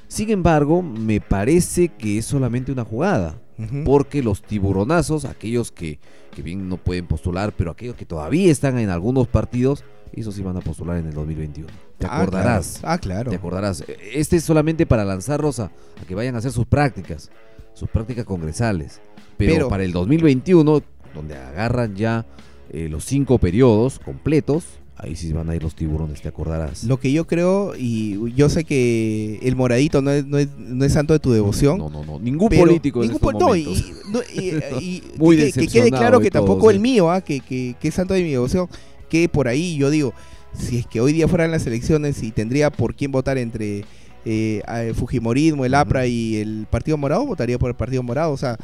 [0.10, 3.40] Sin embargo, me parece que es solamente una jugada.
[3.84, 6.00] Porque los tiburonazos, aquellos que,
[6.34, 10.42] que bien no pueden postular, pero aquellos que todavía están en algunos partidos, esos sí
[10.44, 11.89] van a postular en el 2021.
[12.00, 12.78] Te Ah, acordarás.
[12.80, 12.94] claro.
[12.94, 13.30] Ah, claro.
[13.30, 13.84] Te acordarás.
[14.14, 17.30] Este es solamente para lanzarlos a, a que vayan a hacer sus prácticas,
[17.74, 19.02] sus prácticas congresales.
[19.38, 20.82] Pero, Pero- para el 2021,
[21.14, 22.26] donde agarran ya
[22.72, 24.64] eh, los cinco periodos completos,
[24.96, 26.84] ahí sí van a ir los tiburones, te acordarás.
[26.84, 30.86] Lo que yo creo, y yo sé que el moradito no es, no es, no
[30.86, 31.78] es santo de tu devoción.
[31.80, 32.20] No, no, no.
[32.20, 33.90] Ningún político en ningún estos pol- no, y- momentos.
[34.36, 36.76] y- no, y- Muy que, que quede claro que todo, tampoco sí.
[36.76, 38.68] el mío, ah, que, que, que es santo de mi devoción.
[39.10, 40.14] Que por ahí yo digo,
[40.54, 43.86] si es que hoy día fueran las elecciones y tendría por quién votar entre
[44.26, 48.32] eh, el Fujimorismo, el APRA y el Partido Morado, votaría por el Partido Morado.
[48.32, 48.58] O sea,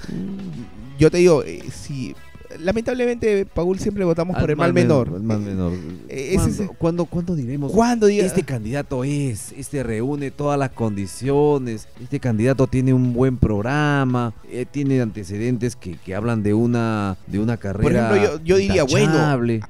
[0.99, 2.15] yo te digo, eh, si
[2.59, 5.11] lamentablemente, Paul, siempre votamos por el mal menor.
[5.15, 5.73] El mal menor.
[6.09, 7.71] Eh, ¿Cuándo, es- cuándo- cuándo diremos?
[7.71, 14.33] ¿Cuándo Este candidato es, este reúne todas las condiciones, este candidato tiene un buen programa,
[14.51, 17.83] eh, tiene antecedentes que, que hablan de una, de una carrera.
[18.09, 19.13] Por ejemplo, yo, yo diría, bueno,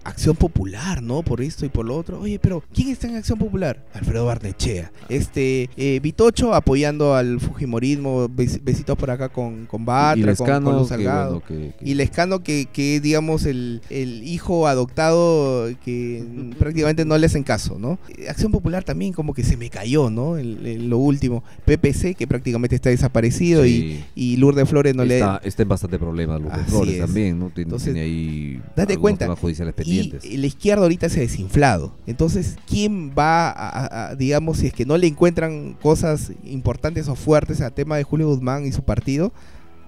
[0.04, 1.22] Acción Popular, ¿no?
[1.24, 2.20] Por esto y por lo otro.
[2.20, 3.84] Oye, pero ¿quién está en Acción Popular?
[3.94, 4.92] Alfredo Barnechea.
[5.10, 10.30] Este, eh, Vitocho apoyando al Fujimorismo, bes- besitos por acá con, con Batra, Y con,
[10.30, 11.42] Lescano, con Luz que Salgado.
[11.48, 16.26] bueno, que- Y Lescano que, que, digamos, el, el hijo adoptado que
[16.60, 17.98] prácticamente no le hacen caso, ¿no?
[18.28, 20.36] Acción Popular también como que se me cayó, ¿no?
[20.36, 21.42] lo último.
[21.64, 25.48] PPC, que prácticamente está desaparecido y, y Lourdes Flores no está, le...
[25.48, 27.50] Está en bastante problemas Lourdes Flores también, ¿no?
[27.50, 30.26] Tiene, Entonces, ahí date cuenta, judiciales pendientes.
[30.26, 31.96] Y la izquierda ahorita se ha desinflado.
[32.06, 37.62] Entonces, ¿quién va a, digamos, si es que no le encuentran cosas importantes o fuertes
[37.62, 39.32] al tema de Julio Guzmán y su partido,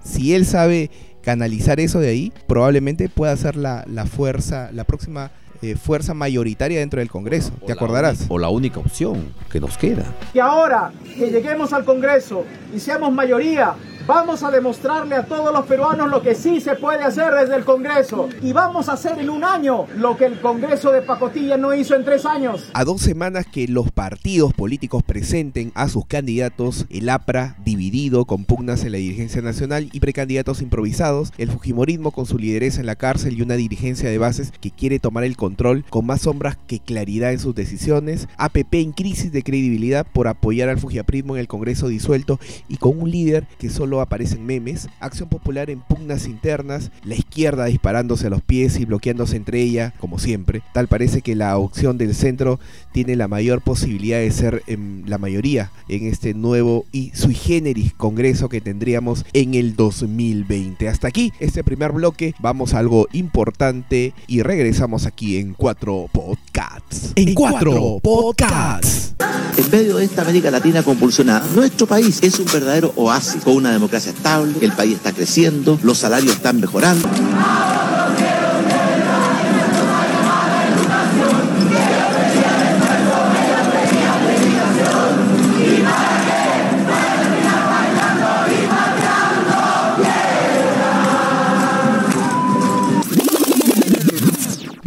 [0.02, 0.90] si él sabe
[1.22, 6.78] canalizar eso de ahí, probablemente pueda ser la, la fuerza, la próxima eh, fuerza mayoritaria
[6.78, 7.52] dentro del Congreso.
[7.66, 8.26] ¿Te acordarás?
[8.28, 10.04] O la única opción que nos queda.
[10.32, 13.74] Que ahora que lleguemos al Congreso y seamos mayoría,
[14.08, 17.64] Vamos a demostrarle a todos los peruanos lo que sí se puede hacer desde el
[17.66, 18.30] Congreso.
[18.40, 21.94] Y vamos a hacer en un año lo que el Congreso de Pacotilla no hizo
[21.94, 22.70] en tres años.
[22.72, 28.46] A dos semanas que los partidos políticos presenten a sus candidatos, el APRA dividido con
[28.46, 32.96] pugnas en la dirigencia nacional y precandidatos improvisados, el Fujimorismo con su lideresa en la
[32.96, 36.80] cárcel y una dirigencia de bases que quiere tomar el control con más sombras que
[36.80, 41.46] claridad en sus decisiones, APP en crisis de credibilidad por apoyar al Fujiaprismo en el
[41.46, 42.40] Congreso disuelto
[42.70, 47.66] y con un líder que solo aparecen memes, Acción Popular en pugnas internas, la izquierda
[47.66, 50.62] disparándose a los pies y bloqueándose entre ella, como siempre.
[50.72, 52.58] Tal parece que la opción del centro
[52.92, 57.92] tiene la mayor posibilidad de ser en la mayoría en este nuevo y sui generis
[57.94, 60.88] congreso que tendríamos en el 2020.
[60.88, 67.12] Hasta aquí este primer bloque, vamos a algo importante y regresamos aquí en cuatro podcasts.
[67.14, 69.14] En, cuatro podcasts.
[69.56, 73.72] En medio de esta América Latina convulsionada, nuestro país es un verdadero oasis con una
[73.72, 77.08] democracia estable, el país está creciendo, los salarios están mejorando.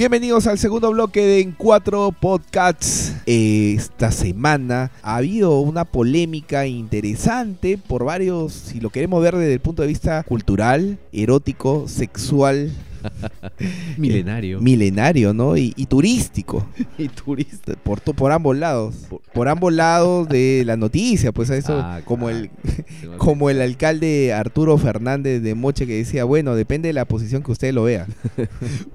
[0.01, 3.13] Bienvenidos al segundo bloque de En Cuatro Podcasts.
[3.27, 9.59] Esta semana ha habido una polémica interesante por varios, si lo queremos ver desde el
[9.59, 12.71] punto de vista cultural, erótico, sexual,
[13.97, 14.59] milenario.
[14.59, 15.57] milenario, ¿no?
[15.57, 16.65] Y, turístico.
[16.97, 17.73] y turista.
[17.75, 18.95] Por, por ambos lados.
[19.33, 22.49] Por, ambos lados de la noticia, pues a eso, ah, como, el,
[23.17, 27.51] como el alcalde Arturo Fernández de Moche que decía, bueno, depende de la posición que
[27.51, 28.07] usted lo vea.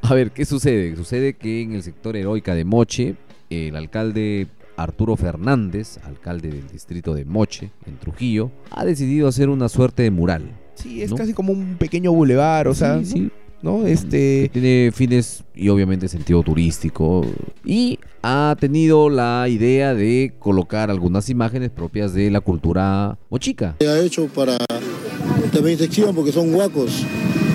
[0.03, 0.95] a ver, ¿qué sucede?
[0.97, 3.17] Sucede que en el sector heroica de Moche,
[3.51, 9.69] el alcalde Arturo Fernández, alcalde del distrito de Moche, en Trujillo, ha decidido hacer una
[9.69, 10.51] suerte de mural.
[10.75, 13.21] Sí, es casi como un pequeño bulevar, o sea, sí.
[13.21, 13.31] ¿no?
[13.87, 17.27] Este tiene fines y obviamente sentido turístico.
[17.65, 23.77] Y ha tenido la idea de colocar algunas imágenes propias de la cultura mochica.
[23.81, 24.57] Ha hecho para
[25.53, 27.05] también sección porque son guacos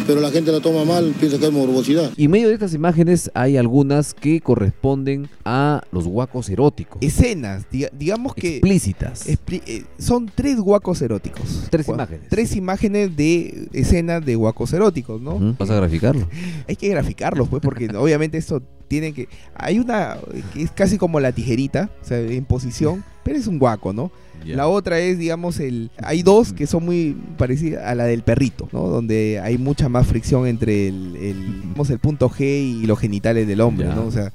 [0.07, 2.11] pero la gente la toma mal, piensa que es morbosidad.
[2.15, 6.97] Y en medio de estas imágenes hay algunas que corresponden a los guacos eróticos.
[7.01, 8.57] Escenas, digamos que...
[8.57, 9.27] Explícitas.
[9.27, 11.67] Eh, son tres guacos eróticos.
[11.69, 12.29] Tres imágenes.
[12.29, 15.55] Tres imágenes de escenas de guacos eróticos, ¿no?
[15.57, 16.27] ¿Vas a graficarlo?
[16.67, 19.27] hay que graficarlos, pues, porque obviamente esto tiene que...
[19.55, 20.17] Hay una
[20.53, 24.11] que es casi como la tijerita, o sea, en posición, pero es un guaco, ¿no?
[24.45, 25.91] La otra es, digamos, el.
[25.97, 28.87] Hay dos que son muy parecidas a la del perrito, ¿no?
[28.87, 33.61] Donde hay mucha más fricción entre el, el, el punto G y los genitales del
[33.61, 34.05] hombre, ¿no?
[34.05, 34.31] O sea.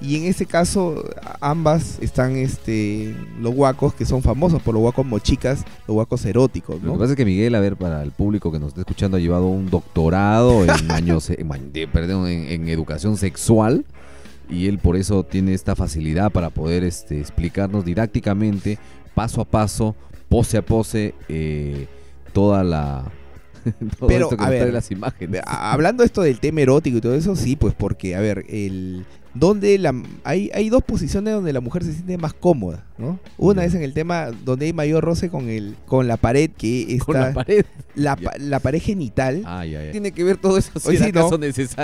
[0.00, 1.04] Y en ese caso,
[1.40, 6.82] ambas están este, los guacos que son famosos por los guacos mochicas, los guacos eróticos.
[6.82, 6.88] ¿no?
[6.88, 9.16] Lo que pasa es que Miguel, a ver, para el público que nos está escuchando,
[9.16, 11.32] ha llevado un doctorado en años,
[11.92, 13.86] perdón, en, educación sexual
[14.50, 18.78] y él por eso tiene esta facilidad para poder este, explicarnos didácticamente
[19.16, 19.96] paso a paso,
[20.28, 21.88] pose a pose, eh,
[22.34, 23.10] toda la...
[24.06, 25.40] Pero, a ver, las imágenes.
[25.46, 29.06] Hablando esto del tema erótico y todo eso, sí, pues porque, a ver, el,
[29.38, 29.94] donde la,
[30.24, 33.18] hay, hay dos posiciones donde la mujer se siente más cómoda, ¿no?
[33.38, 36.94] Una es en el tema donde hay mayor roce con el con la pared que
[36.94, 37.64] está ¿Con la pared.
[37.94, 39.44] la, la pared genital.
[39.92, 41.30] Tiene que ver todo eso si sí, no.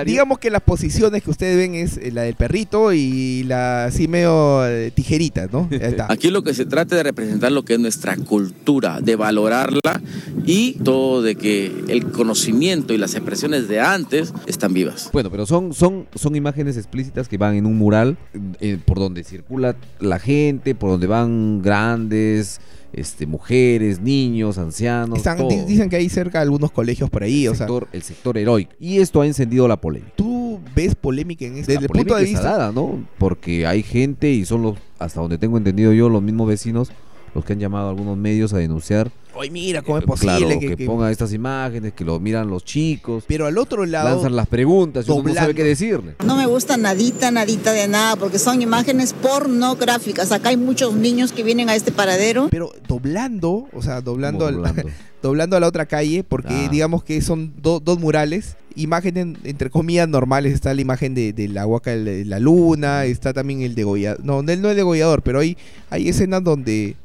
[0.04, 4.08] digamos que las posiciones que ustedes ven es eh, la del perrito y la así
[4.08, 5.68] medio eh, tijeritas no
[6.08, 10.00] aquí lo que se trata de representar lo que es nuestra cultura de valorarla
[10.46, 15.10] y todo de que el conocimiento y las expresiones de antes están vivas.
[15.12, 18.16] Bueno pero son son son imágenes explícitas que van en un mural
[18.60, 22.60] eh, por donde circula la gente por donde van grandes
[22.92, 25.22] este, mujeres, niños, ancianos.
[25.66, 27.46] Dicen que hay cerca algunos colegios por ahí.
[27.46, 28.72] El, o sector, el sector heroico.
[28.78, 30.12] Y esto ha encendido la polémica.
[30.16, 32.70] ¿Tú ves polémica en este Desde el punto de vista.
[32.72, 33.04] ¿no?
[33.18, 36.92] Porque hay gente y son los, hasta donde tengo entendido yo, los mismos vecinos
[37.34, 40.36] los que han llamado a algunos medios a denunciar Oye, mira, ¿cómo es Eh, posible
[40.38, 43.86] claro, que, que, que- ponga estas imágenes, que lo miran los chicos, Pero al otro
[43.86, 46.16] lado, lanzan las preguntas y uno no sabe qué decirle.
[46.24, 50.32] No me gusta nadita, nadita de nada, porque son imágenes pornográficas.
[50.32, 52.48] Acá hay muchos niños que vienen a este paradero.
[52.50, 54.82] pero doblando, o sea, doblando, al- doblando?
[55.22, 56.68] doblando a la otra calle, porque Ah.
[56.70, 61.48] digamos que son do- dos murales, imagen entre comillas normales, está la imagen de, de
[61.48, 65.40] la huaca de la luna, está también el degollador, no, él no es degollador, pero
[65.40, 65.56] hay,
[65.90, 66.96] hay escenas donde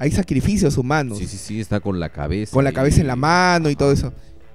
[0.00, 2.52] hay sacrificios humanos, Sí, sí, sí, está con la cabeza.
[2.54, 4.12] con la cabeza en la mano y todo eso.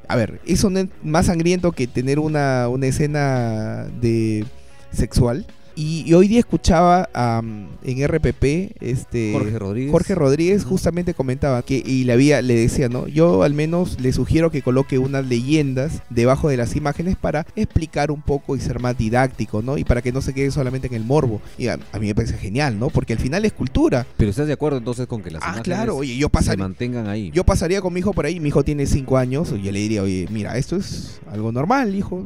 [0.08, 4.43] A ver, eso no es más sangriento que tener una, una escena de
[4.91, 5.45] sexual.
[5.75, 8.43] Y, y hoy día escuchaba am, en RPP
[8.81, 9.91] este Jorge Rodríguez.
[9.91, 13.07] Jorge Rodríguez justamente comentaba que y le había le decía, ¿no?
[13.07, 18.11] Yo al menos le sugiero que coloque unas leyendas debajo de las imágenes para explicar
[18.11, 19.77] un poco y ser más didáctico, ¿no?
[19.77, 21.41] Y para que no se quede solamente en el morbo.
[21.57, 22.89] Y a, a mí me parece genial, ¿no?
[22.89, 24.07] Porque al final es cultura.
[24.17, 26.63] Pero ¿estás de acuerdo entonces con que las Ah, imágenes claro, oye, yo se pasaría,
[26.63, 27.31] mantengan ahí?
[27.33, 29.79] yo pasaría con mi hijo por ahí, mi hijo tiene 5 años, y yo le
[29.79, 32.23] diría, oye, mira, esto es algo normal, hijo.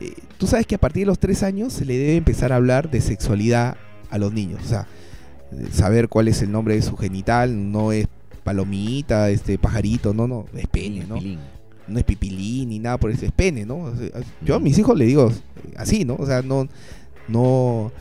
[0.00, 2.56] Eh, Tú sabes que a partir de los 3 años se le debe empezar a
[2.56, 3.76] hablar de sexualidad
[4.10, 4.86] a los niños, o sea,
[5.52, 8.06] eh, saber cuál es el nombre de su genital, no es
[8.44, 11.16] palomita, este pajarito, no, no, es pene, ¿no?
[11.16, 11.40] Pilín.
[11.88, 13.76] No es pipilín ni nada por eso, es pene, ¿no?
[13.78, 14.08] O sea,
[14.42, 16.16] yo a mis hijos le digo eh, así, ¿no?
[16.16, 16.68] O sea, no,
[17.28, 17.92] no,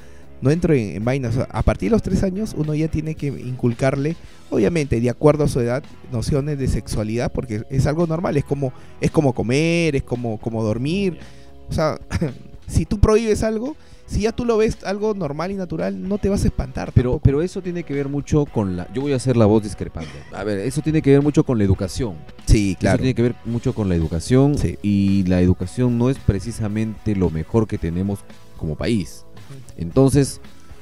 [0.42, 1.36] no entro en, en vainas.
[1.36, 4.16] O sea, a partir de los tres años uno ya tiene que inculcarle,
[4.50, 8.74] obviamente, de acuerdo a su edad, nociones de sexualidad, porque es algo normal, es como,
[9.02, 11.20] es como comer, es como, como dormir.
[11.69, 11.99] O sea,
[12.67, 13.75] si tú prohíbes algo,
[14.08, 16.91] si ya tú lo ves algo normal y natural, no te vas a espantar.
[16.93, 17.23] Pero, tampoco.
[17.23, 18.88] pero eso tiene que ver mucho con la...
[18.93, 20.12] Yo voy a hacer la voz discrepante.
[20.34, 22.15] A ver, eso tiene que ver mucho con la educación.
[22.45, 22.97] sí, Eso claro.
[22.99, 24.78] tiene que ver mucho con la educación Sí.
[24.84, 28.19] y la educación no es precisamente lo mejor que tenemos
[28.58, 29.25] como país.
[29.78, 30.39] Entonces,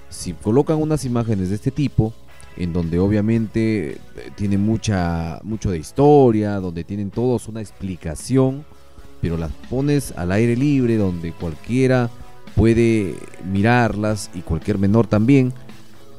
[0.09, 2.13] si colocan unas imágenes de este tipo,
[2.57, 3.97] en donde obviamente eh,
[4.35, 8.63] tienen mucha, mucho de historia, donde tienen todos una explicación,
[9.23, 12.09] pero las pones al aire libre, donde cualquiera
[12.57, 13.15] puede
[13.49, 15.53] mirarlas y cualquier menor también,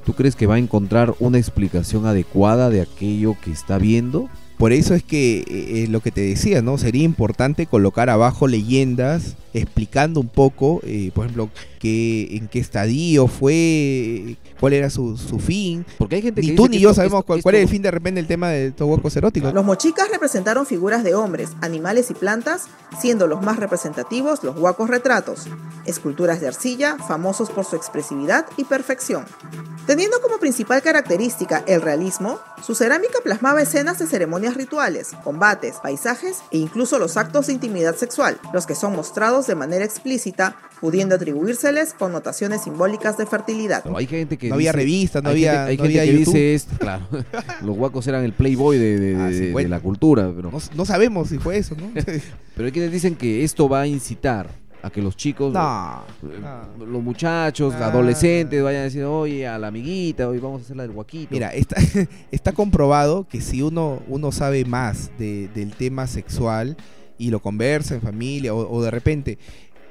[0.06, 4.30] ¿tú crees que va a encontrar una explicación adecuada de aquello que está viendo?
[4.56, 6.78] Por eso es que eh, eh, lo que te decía, ¿no?
[6.78, 13.26] Sería importante colocar abajo leyendas explicando un poco, eh, por ejemplo, que, en qué estadio
[13.28, 15.84] fue, cuál era su, su fin.
[15.98, 17.68] Porque hay gente que Ni tú ni yo esto- sabemos esto- cuál, cuál es el
[17.68, 19.52] fin de repente el tema de estos huecos eróticos.
[19.54, 22.64] Los mochicas representaron figuras de hombres, animales y plantas,
[23.00, 25.44] siendo los más representativos los huacos retratos,
[25.86, 29.24] esculturas de arcilla, famosos por su expresividad y perfección.
[29.86, 36.38] Teniendo como principal característica el realismo, su cerámica plasmaba escenas de ceremonias rituales, combates, paisajes
[36.50, 41.14] e incluso los actos de intimidad sexual, los que son mostrados de manera explícita, pudiendo
[41.14, 43.82] atribuírseles connotaciones simbólicas de fertilidad.
[43.82, 46.12] Pero hay gente que No había revistas, no hay había- gente, hay no gente había
[46.12, 46.34] que YouTube.
[46.34, 47.06] dice esto, claro.
[47.62, 49.68] Los guacos eran el playboy de, de- Ah, de- sí, de bueno.
[49.70, 51.90] la cultura, pero, No, no sabemos si fue eso, ¿no?
[52.54, 54.48] pero hay quienes dicen que esto va a incitar
[54.82, 56.02] a que los chicos, no.
[56.24, 56.40] eh,
[56.78, 56.84] no.
[56.84, 57.86] los muchachos, Ah.
[57.86, 61.28] adolescentes vayan a decir, oye, a la amiguita, hoy vamos a hacer la del guaquito.
[61.30, 61.76] Mira, está,
[62.30, 66.76] está comprobado que si uno, uno sabe más de- del tema sexual
[67.18, 69.38] y lo conversa en familia o, de repente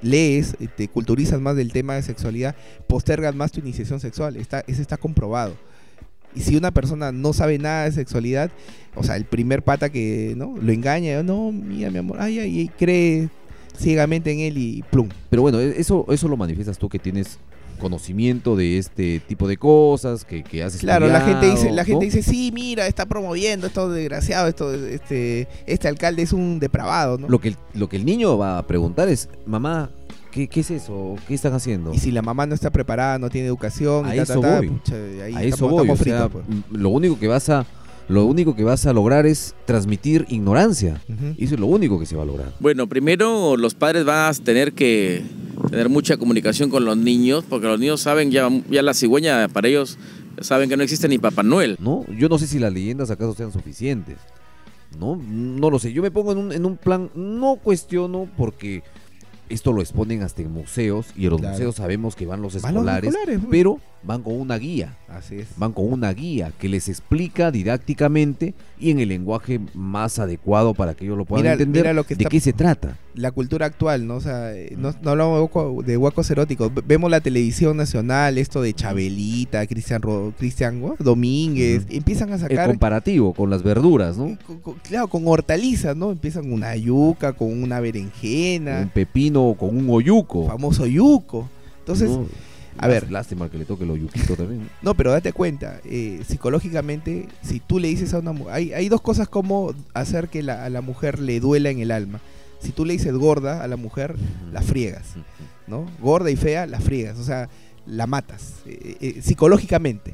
[0.01, 2.55] lees, eh, te culturizas más del tema de sexualidad,
[2.87, 4.35] postergas más tu iniciación sexual.
[4.35, 5.55] Está, eso está comprobado.
[6.35, 8.51] Y si una persona no sabe nada de sexualidad,
[8.95, 12.59] o sea, el primer pata que no lo engaña, no, mira mi amor, ay, ay,
[12.59, 13.29] y cree
[13.77, 15.09] ciegamente en él y plum.
[15.29, 17.39] Pero bueno, e- eso, eso lo manifiestas tú que tienes
[17.79, 22.05] conocimiento de este tipo de cosas, que, que has Claro, la gente dice, la gente
[22.05, 22.11] ¿no?
[22.11, 27.27] dice, sí, mira, está promoviendo esto desgraciado, esto, este, este alcalde es un depravado, ¿no?
[27.27, 29.89] Lo que, el, lo que el niño va a preguntar es, mamá,
[30.31, 31.15] ¿qué, qué es eso?
[31.27, 31.93] ¿Qué están haciendo?
[31.93, 34.57] Y si la mamá no está preparada, no tiene educación, a y ta, eso ta,
[34.59, 34.69] voy.
[34.69, 35.81] pucha, ahí a estamos- eso voy.
[35.81, 36.45] estamos o sea, pues.
[36.71, 37.65] lo único que vas a
[38.09, 41.01] lo único que vas a lograr es transmitir ignorancia.
[41.37, 42.53] Eso es lo único que se va a lograr.
[42.59, 45.21] Bueno, primero los padres van a tener que
[45.69, 49.67] tener mucha comunicación con los niños, porque los niños saben ya, ya la cigüeña, para
[49.67, 49.97] ellos
[50.41, 51.77] saben que no existe ni Papá Noel.
[51.79, 52.05] ¿No?
[52.17, 54.17] Yo no sé si las leyendas acaso sean suficientes.
[54.99, 55.91] No, no lo sé.
[55.93, 58.83] Yo me pongo en un, en un plan, no cuestiono porque
[59.49, 61.53] esto lo exponen hasta en museos y en los Claro.
[61.53, 64.97] museos sabemos que van los Van los escolares, escolares, pero van con una guía.
[65.07, 65.47] Así es.
[65.57, 70.93] Van con una guía que les explica didácticamente y en el lenguaje más adecuado para
[70.95, 72.97] que ellos lo puedan Mira- entender mira lo que de está- qué se trata.
[73.15, 74.15] La cultura actual, ¿no?
[74.15, 75.49] O sea, eh, no, no hablamos
[75.85, 76.71] de, huecos eróticos.
[76.85, 80.95] Vemos la televisión nacional, esto de Chabelita, Cristian Ro- Cristian ¿no?
[80.99, 84.35] Domínguez, empiezan a El sacar comparativo con las verduras, ¿no?
[84.47, 86.11] con- con- claro, con hortalizas, ¿no?
[86.11, 90.47] Empiezan una yuca, con una berenjena, Un pepino con un oyuco.
[90.47, 91.47] famoso yuco.
[91.79, 92.25] Entonces, ¿no?
[92.77, 93.11] A ver.
[93.11, 94.69] Lástima que le toque lo yuquito también.
[94.81, 98.89] No, pero date cuenta, eh, psicológicamente, si tú le dices a una mujer, hay, hay
[98.89, 102.19] dos cosas como hacer que la, a la mujer le duela en el alma.
[102.59, 104.15] Si tú le dices gorda a la mujer,
[104.51, 105.15] la friegas,
[105.67, 105.85] ¿no?
[105.99, 107.49] Gorda y fea, la friegas, o sea,
[107.85, 110.13] la matas, eh, eh, psicológicamente.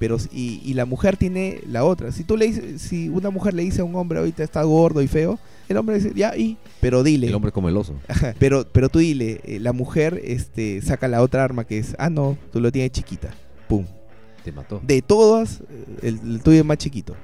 [0.00, 2.10] Pero, y, y la mujer tiene la otra.
[2.10, 5.02] Si tú le dices, si una mujer le dice a un hombre ahorita está gordo
[5.02, 5.38] y feo,
[5.68, 7.28] el hombre dice, ya, y, pero dile.
[7.28, 7.94] El hombre como el oso.
[8.08, 11.94] Ajá, pero, pero tú dile, eh, la mujer este, saca la otra arma que es,
[11.98, 13.28] ah, no, tú lo tienes chiquita.
[13.68, 13.84] Pum.
[14.42, 14.80] Te mató.
[14.82, 17.14] De todas, eh, el, el tuyo es más chiquito.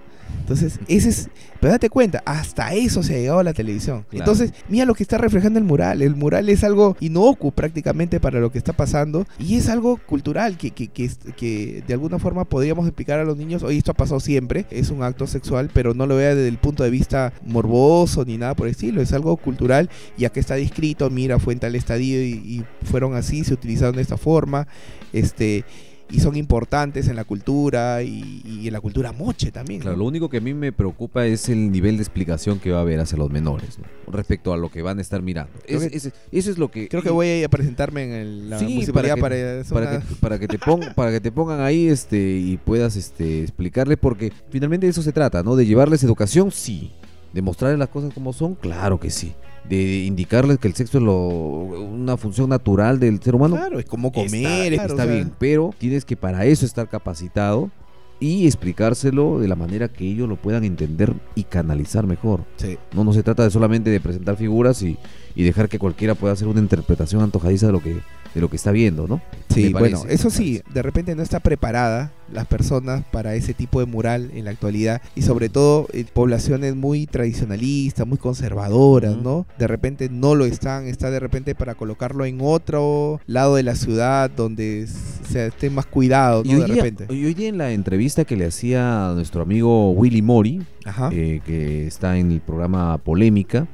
[0.41, 4.05] Entonces, ese es, pero date cuenta, hasta eso se ha llegado a la televisión.
[4.09, 4.25] Claro.
[4.25, 6.03] Entonces, mira lo que está reflejando el mural.
[6.03, 10.57] El mural es algo inocuo prácticamente para lo que está pasando y es algo cultural
[10.57, 13.95] que, que, que, que de alguna forma podríamos explicar a los niños, oye, esto ha
[13.95, 17.33] pasado siempre, es un acto sexual, pero no lo vea desde el punto de vista
[17.45, 21.55] morboso ni nada por el estilo, es algo cultural y acá está descrito, mira, fue
[21.55, 24.69] en tal estadio y, y fueron así, se utilizaron de esta forma,
[25.13, 25.65] este
[26.11, 29.81] y son importantes en la cultura y, y en la cultura moche también.
[29.81, 30.03] Claro, ¿no?
[30.05, 32.81] lo único que a mí me preocupa es el nivel de explicación que va a
[32.83, 34.13] haber hacia los menores, ¿no?
[34.13, 35.53] respecto a lo que van a estar mirando.
[35.67, 36.89] Es- que- eso es lo que...
[36.89, 39.91] Creo que voy a ir a presentarme en el- la Sí, municipalidad para que, para,
[39.91, 43.43] una- que, para que te pon- para que te pongan ahí este y puedas este
[43.43, 45.57] explicarle porque finalmente de eso se trata, ¿no?
[45.57, 46.93] De llevarles educación, sí.
[47.33, 49.35] De mostrarles las cosas como son, claro que sí.
[49.69, 53.57] De indicarles que el sexo es lo, una función natural del ser humano.
[53.57, 55.15] Claro, es como comer, está, claro, o sea.
[55.15, 57.71] bien, pero tienes que para eso estar capacitado
[58.19, 62.45] y explicárselo de la manera que ellos lo puedan entender y canalizar mejor.
[62.57, 62.79] Sí.
[62.93, 64.97] No, no se trata de solamente de presentar figuras y,
[65.35, 67.95] y dejar que cualquiera pueda hacer una interpretación antojadiza de lo que,
[68.35, 69.21] de lo que está viendo, ¿no?
[69.51, 73.87] Sí, bueno, eso sí, de repente no está preparada las personas para ese tipo de
[73.87, 79.47] mural en la actualidad y sobre todo eh, poblaciones muy tradicionalistas, muy conservadoras, ¿no?
[79.59, 83.75] De repente no lo están, está de repente para colocarlo en otro lado de la
[83.77, 84.87] ciudad donde
[85.29, 86.55] se esté más cuidado, Y ¿no?
[86.55, 87.07] hoy, De día, repente.
[87.15, 91.11] y hoy día en la entrevista que le hacía a nuestro amigo Willy Mori, Ajá.
[91.13, 93.67] eh, que está en el programa Polémica,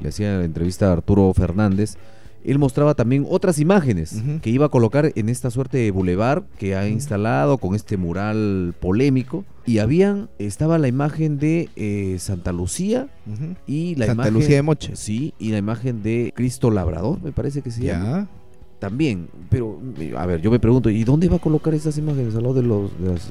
[0.00, 1.96] le hacía la entrevista a Arturo Fernández,
[2.44, 6.74] él mostraba también otras imágenes que iba a colocar en esta suerte de bulevar que
[6.76, 9.44] ha instalado con este mural polémico.
[9.64, 13.54] Y habían, estaba la imagen de eh, Santa Lucía Ujú.
[13.66, 14.96] y la Santa imagen, Lucía de Moche.
[14.96, 17.92] Sí, y la imagen de Cristo Labrador, me parece que se Ya.
[17.98, 18.28] llama.
[18.80, 22.34] También, pero eh, a ver, yo me pregunto, ¿y dónde va a colocar estas imágenes?
[22.34, 23.30] ¿Al lado de los, de las-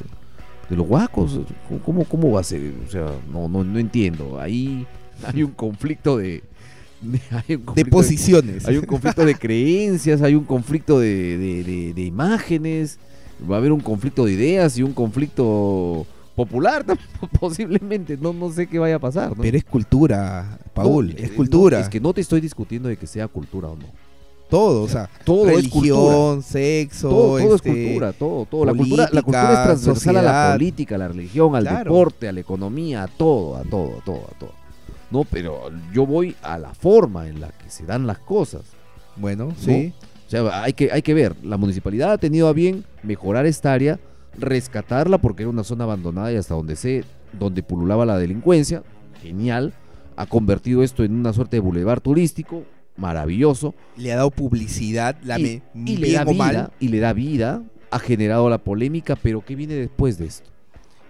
[0.69, 1.37] de los guacos?
[1.85, 2.73] ¿Cómo, ¿Cómo va a ser?
[2.87, 4.39] O sea, no, no, no entiendo.
[4.39, 4.87] Ahí
[5.25, 6.41] hay un conflicto de...
[7.01, 8.65] de- hay un conflicto posiciones.
[8.67, 12.97] hay un conflicto de creencias, hay un conflicto de, de- de- imágenes,
[13.49, 16.85] va a haber un conflicto de ideas y un conflicto popular
[17.39, 18.17] posiblemente.
[18.17, 19.29] No, no sé qué vaya a pasar.
[19.35, 19.41] ¿no?
[19.41, 21.77] Pero es cultura, Paul, No, es eh, cultura.
[21.79, 23.85] no, es que no te estoy discutiendo de que sea cultura o no.
[24.49, 25.97] todo, o sea, todo es religión,
[26.37, 26.41] cultura.
[26.41, 28.65] sexo, Todo, todo este, es cultura, todo, todo.
[28.65, 31.77] La cultura, la cultura es transversal a la política, a la religión, al Claro.
[31.91, 34.60] deporte, a la economía, a todo, a todo, a todo, a todo.
[35.11, 38.61] No, pero yo voy a la forma en la que se dan las cosas.
[39.17, 39.55] Bueno, ¿no?
[39.57, 39.93] sí.
[40.27, 41.35] O sea, hay que, hay que ver.
[41.43, 43.99] La municipalidad ha tenido a bien mejorar esta área,
[44.37, 47.03] rescatarla porque era una zona abandonada y hasta donde sé,
[47.37, 48.83] donde pululaba la delincuencia.
[49.21, 49.73] Genial.
[50.15, 52.63] Ha convertido esto en una suerte de bulevar turístico.
[52.95, 53.73] Maravilloso.
[53.97, 56.33] Le ha dado publicidad, la y, me- y le da mal.
[56.51, 57.63] vida, y le da vida.
[57.89, 60.49] Ha generado la polémica, pero ¿qué viene después de esto?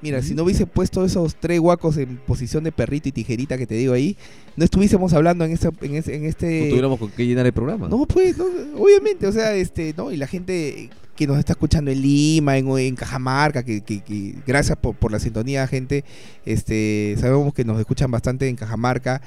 [0.02, 3.68] Mira, si no hubiese puesto esos tres guacos en posición de perrito y tijerita que
[3.68, 4.18] te digo ahí,
[4.56, 7.54] no estuviésemos hablando en este, en este, en No este- tuviéramos con qué llenar el
[7.54, 7.88] programa.
[7.88, 8.45] No, pues, no,
[8.78, 10.12] obviamente, o sea, este, ¿no?
[10.12, 14.36] Y la gente que nos está escuchando en Lima, en, en Cajamarca, que, que- que
[14.47, 16.04] gracias por, por la sintonía, gente,
[16.45, 19.22] este, sabemos que nos escuchan bastante en Cajamarca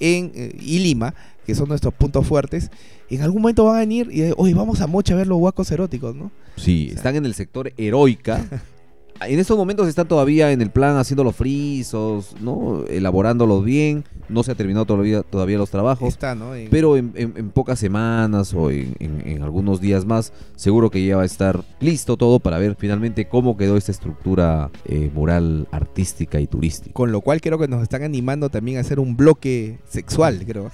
[0.00, 1.14] en, eh, y Lima,
[1.46, 2.70] que son nuestros puntos fuertes,
[3.08, 5.70] en algún momento van a venir y, hoy vamos a Mocha a ver los guacos
[5.70, 6.30] eróticos, ¿no?
[6.56, 8.44] Sí, están en el sector heroica.
[9.20, 12.84] En estos momentos están todavía en el plan haciendo los frisos, ¿no?
[12.88, 14.04] Elaborándolos bien.
[14.28, 16.08] No se ha terminado todavía, todavía los trabajos.
[16.08, 16.54] Está, ¿no?
[16.54, 18.94] En- Pero en, en- en pocas semanas o en,
[19.42, 23.56] algunos días más, seguro que ya va a estar listo todo para ver finalmente cómo
[23.56, 26.92] quedó esta estructura eh, mural artística y turística.
[26.94, 30.70] Con lo cual creo que nos están animando también a hacer un bloque sexual, creo.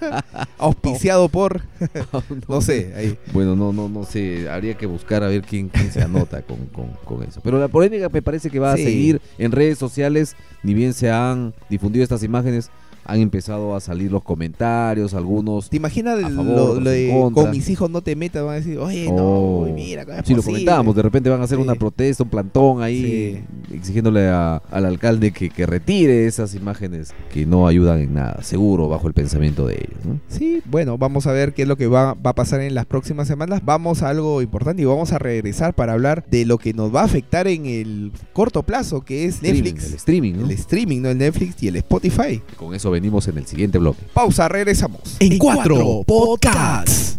[0.58, 1.62] Auspiciado por,
[2.48, 3.18] no sé, ahí.
[3.32, 6.58] Bueno, no, no, no sé, habría que buscar a ver quién, quién se anota con,
[6.66, 7.40] con- con eso.
[7.42, 8.84] Pero la polémica me parece que va a Sí.
[8.84, 12.70] seguir en redes sociales, ni bien se han difundido estas imágenes,
[13.04, 15.68] han empezado a salir los comentarios, algunos.
[15.70, 18.42] ¿Te imaginas a lo, favor, lo de con mis hijos no te metas?
[18.44, 19.66] Van a decir, oye, Oh.
[19.66, 20.60] no, mira, ¿cómo es Sí, lo posible?
[20.60, 23.42] comentábamos, de repente van a hacer una protesta, un plantón ahí,
[23.72, 28.88] exigiéndole a- al alcalde que, que retire esas imágenes que no ayudan en nada, seguro,
[28.88, 30.04] bajo el pensamiento de ellos.
[30.04, 30.20] ¿no?
[30.28, 32.86] Sí, bueno, vamos a ver qué es lo que va, va a pasar en las
[32.86, 33.60] próximas semanas.
[33.64, 37.02] Vamos a algo importante y vamos a regresar para hablar de lo que nos va
[37.02, 39.88] a afectar en el corto plazo, que es Streaming, Netflix.
[39.88, 40.44] el streaming, ¿no?
[40.46, 41.08] El streaming, ¿no?
[41.10, 42.40] El Netflix y el Spotify.
[42.56, 44.00] Con eso venimos en el siguiente bloque.
[44.12, 45.00] Pausa, regresamos.
[45.18, 47.18] En cuatro podcasts.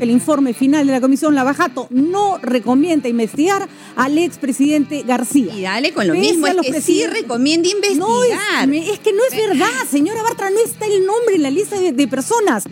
[0.00, 5.54] El informe final de la comisión Lavajato no recomienda investigar al expresidente García.
[5.56, 8.68] Y dale con lo Pese mismo, a es los que sí recomienda investigar.
[8.68, 11.80] No, es, que no es verdad, señora Bartra, no está el nombre en la lista
[11.80, 12.64] de, de personas.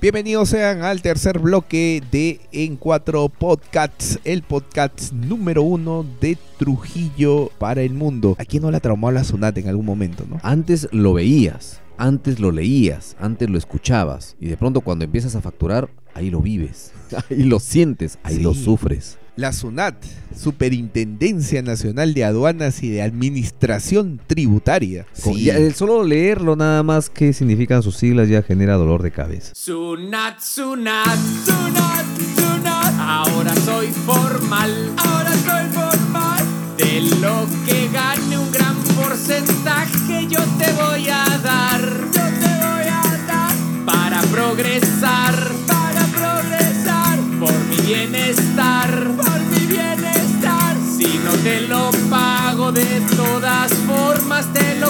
[0.00, 7.50] Bienvenidos sean al tercer bloque de En Cuatro Podcasts, el podcast número uno de Trujillo
[7.58, 8.34] para el mundo.
[8.38, 10.38] ¿A quién no la traumó la Sunat en algún momento, no?
[10.42, 14.36] Antes lo veías, antes lo leías, antes lo escuchabas.
[14.40, 16.92] Y de pronto cuando empiezas a facturar, ahí lo vives,
[17.30, 18.42] ahí lo sientes, ahí Sí.
[18.42, 19.18] lo sufres.
[19.40, 19.94] La SUNAT,
[20.36, 25.06] Superintendencia Nacional de Aduanas y de Administración Tributaria.
[25.14, 25.44] Sí.
[25.44, 29.54] ya el solo leerlo nada más que significan sus siglas ya genera dolor de cabeza.
[29.54, 32.04] Sunat, Sunat, Sunat,
[32.36, 32.94] Sunat.
[32.98, 36.44] Ahora soy formal, ahora soy formal.
[36.76, 41.79] De lo que gane un gran porcentaje yo te voy a dar,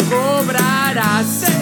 [0.09, 1.60] cobrarás.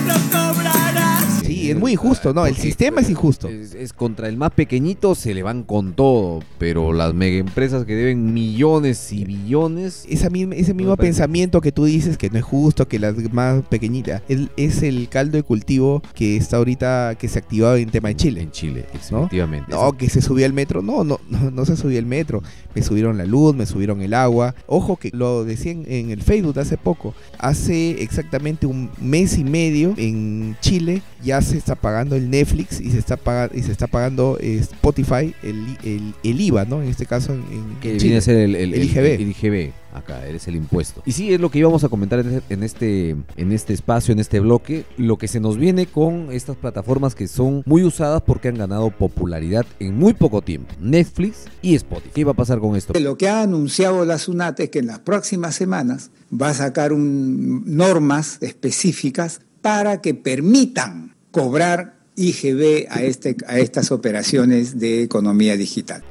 [1.69, 2.47] Sí, es muy injusto, ¿no?
[2.47, 3.49] El sistema es injusto.
[3.49, 7.85] Es, es contra el más pequeñito se le van con todo, pero las mega empresas
[7.85, 10.05] que deben millones y billones.
[10.09, 13.63] Esa misma- ese mismo pensamiento que tú dices que no es justo, que las más
[13.67, 17.91] pequeñitas, el- es el caldo de cultivo que está ahorita, que se ha activado en
[17.91, 18.43] tema de Chile.
[18.43, 19.19] En Chile, ¿no?
[19.19, 19.71] efectivamente.
[19.71, 20.83] No, que se subió el metro.
[20.83, 22.43] No, no, no, no se subió el metro.
[22.75, 24.55] Me subieron la luz, me subieron el agua.
[24.67, 27.15] Ojo que lo decían en el Facebook hace poco.
[27.39, 32.91] Hace exactamente un mes y medio en Chile ya se está pagando el Netflix y
[32.91, 36.83] se está pagando y se está pagando eh, Spotify, el, el, el IVA, ¿no?
[36.83, 38.03] En este caso en, en que Chile.
[38.03, 39.05] viene a ser el, el- El IGB.
[39.21, 39.73] el IGB.
[39.95, 41.03] Acá, es el impuesto.
[41.07, 44.19] Y sí, es lo que íbamos a comentar en en este, en este espacio, en
[44.21, 44.85] este bloque.
[44.99, 48.91] Lo que se nos viene con estas plataformas que son muy usadas porque han ganado
[48.91, 50.73] popularidad en muy poco tiempo.
[50.79, 52.11] Netflix y Spotify.
[52.15, 52.93] ¿Qué va a pasar con esto?
[53.01, 56.93] Lo que ha anunciado la SUNAT es que en las próximas semanas va a sacar
[56.93, 65.57] un- normas específicas para que permitan cobrar IGB a, este, a estas operaciones de economía
[65.57, 66.03] digital.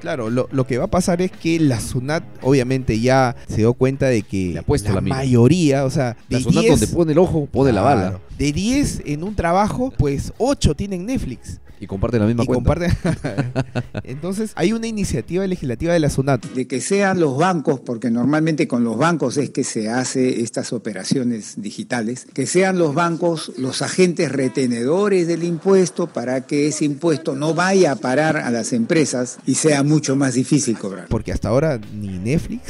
[0.00, 3.72] Claro, lo, lo que va a pasar es que la SUNAT obviamente ya se dio
[3.72, 7.72] cuenta de que la, mayoría, o sea, La SUNAT 10 donde pone el ojo, pone
[7.72, 8.20] la bala.
[8.38, 11.60] De 10 en un trabajo, pues 8 tienen Netflix.
[11.80, 12.74] Y comparten la misma Y cuenta.
[12.74, 13.64] comparten-
[14.04, 16.44] Entonces, hay una iniciativa legislativa de la SUNAT.
[16.52, 20.72] De que sean los bancos, porque normalmente con los bancos es que se hace estas
[20.72, 27.34] operaciones digitales, que sean los bancos los agentes retenedores del impuesto para que ese impuesto
[27.34, 31.06] no vaya a parar a las empresas y sea mucho más difícil cobrar.
[31.08, 32.62] Porque hasta ahora ni Netflix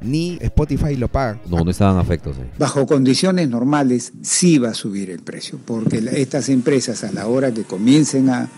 [0.00, 1.40] ni Spotify lo pagan.
[1.48, 2.36] No, no estaban afectos.
[2.38, 2.50] eh.
[2.58, 7.52] Bajo condiciones normales sí va a subir el precio, porque estas empresas a la hora
[7.52, 8.48] que comiencen a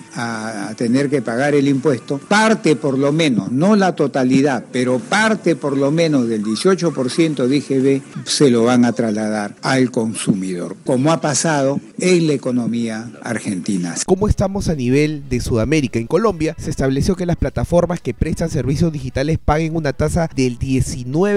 [0.77, 5.77] tener que pagar el impuesto, parte por lo menos, no la totalidad, pero parte por
[5.77, 11.21] lo menos del 18% de IGB se lo van a trasladar al consumidor, como ha
[11.21, 13.95] pasado en la economía argentina.
[14.07, 15.99] ¿Cómo estamos a nivel de Sudamérica?
[15.99, 20.59] En Colombia se estableció que las plataformas que prestan servicios digitales paguen una tasa del
[20.59, 21.30] 19%.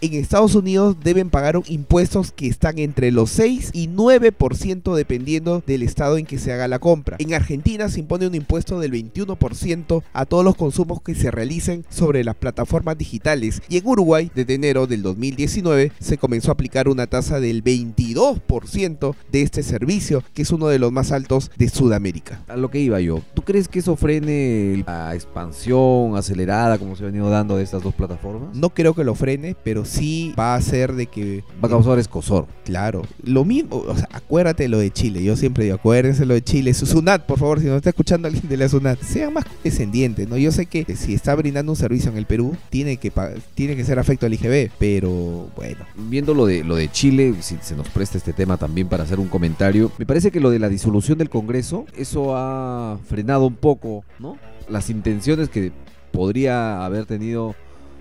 [0.00, 5.82] En Estados Unidos deben pagar impuestos que están entre los 6 y 9% dependiendo del
[5.82, 7.16] estado en que se haga la compra.
[7.20, 11.84] En Argentina se impone un impuesto del 21% a todos los consumos que se realicen
[11.90, 13.62] sobre las plataformas digitales.
[13.68, 19.14] Y en Uruguay, desde enero del 2019, se comenzó a aplicar una tasa del 22%
[19.30, 22.42] de este servicio, que es uno de los más altos de Sudamérica.
[22.48, 23.20] A lo que iba yo.
[23.34, 27.82] ¿Tú crees que eso frene la expansión acelerada como se ha venido dando de estas
[27.82, 28.56] dos plataformas?
[28.56, 31.44] No creo que lo frene, pero sí va a hacer de que...
[31.62, 32.46] Va a causar escosor.
[32.64, 33.02] Claro.
[33.22, 35.22] Lo mismo, o sea, acuérdate lo de Chile.
[35.22, 36.74] Yo siempre digo, acuérdense lo de Chile.
[36.74, 40.28] Su Sunat, por favor, si no está escuchando alguien de la Sunat, sean más descendientes,
[40.28, 40.36] ¿no?
[40.36, 43.12] Yo sé que si está brindando un servicio en el Perú, tiene que,
[43.54, 45.84] tiene que ser afecto al IGB, pero bueno.
[45.96, 49.20] Viendo lo de, lo de Chile, si se nos presta este tema también para hacer
[49.20, 53.56] un comentario, me parece que lo de la disolución del Congreso, eso ha frenado un
[53.56, 54.36] poco, ¿no?
[54.68, 55.72] Las intenciones que
[56.12, 57.54] podría haber tenido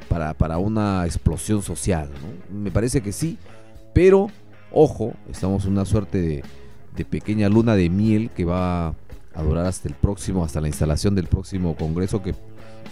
[0.04, 2.56] para, para una explosión social, ¿no?
[2.60, 3.38] Me parece que sí,
[3.93, 4.30] pero
[4.76, 6.43] Ojo, estamos en una suerte de,
[6.95, 11.14] de pequeña luna de miel que va a durar hasta el próximo, hasta la instalación
[11.14, 12.34] del próximo Congreso que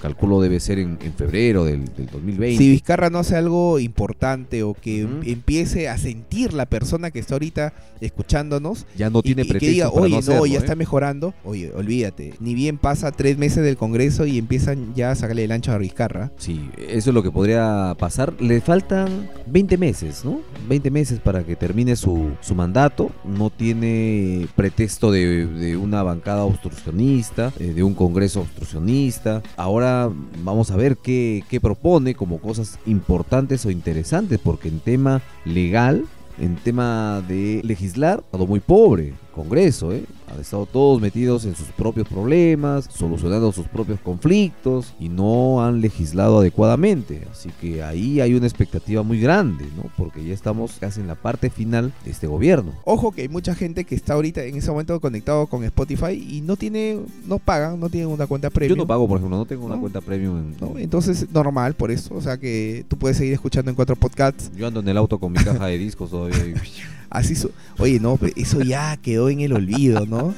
[0.01, 2.57] calculo debe ser en, en febrero del, del 2020.
[2.63, 7.19] Si Vizcarra no hace algo importante o que em- empiece a sentir la persona que
[7.19, 10.19] está ahorita escuchándonos, Ya no y- tiene y, que pretexto diga, para oye, no no,
[10.19, 10.57] hacerlo, ya ¿eh?".
[10.57, 15.15] está mejorando, oye, olvídate, ni bien pasa tres meses del Congreso y empiezan ya a
[15.15, 16.31] sacarle el ancho a Vizcarra.
[16.37, 18.33] Sí, eso es lo que podría pasar.
[18.39, 20.41] Le faltan 20 meses, ¿no?
[20.67, 23.11] 20 meses para que termine su, su mandato.
[23.25, 29.41] No tiene pretexto de, de una bancada obstruccionista, eh, de un congreso obstruccionista.
[29.57, 29.80] Ahora
[30.43, 36.05] vamos a ver qué, qué propone como cosas importantes o interesantes, porque en tema legal,
[36.39, 39.13] en tema de legislar, ha estado muy pobre.
[39.31, 40.03] Congreso, ¿eh?
[40.33, 45.81] Han estado todos metidos en sus propios problemas, solucionando sus propios conflictos y no han
[45.81, 47.27] legislado adecuadamente.
[47.31, 49.83] Así que ahí hay una expectativa muy grande, ¿no?
[49.97, 52.71] Porque ya estamos casi en la parte final de este gobierno.
[52.85, 56.41] Ojo que hay mucha gente que está ahorita en ese momento conectado con Spotify y
[56.41, 58.77] no tiene, no pagan, no tienen una cuenta premium.
[58.77, 59.81] Yo no pago, por ejemplo, no tengo una No.
[59.81, 60.37] cuenta premium.
[60.37, 60.77] en- ¿no?
[60.77, 62.13] Entonces, normal por eso.
[62.15, 64.51] O sea que tú puedes seguir escuchando en cuatro podcasts.
[64.55, 66.37] Yo ando en el auto con mi caja de discos todavía.
[67.11, 70.33] Así su- Oye, no, eso ya quedó en el olvido, ¿no?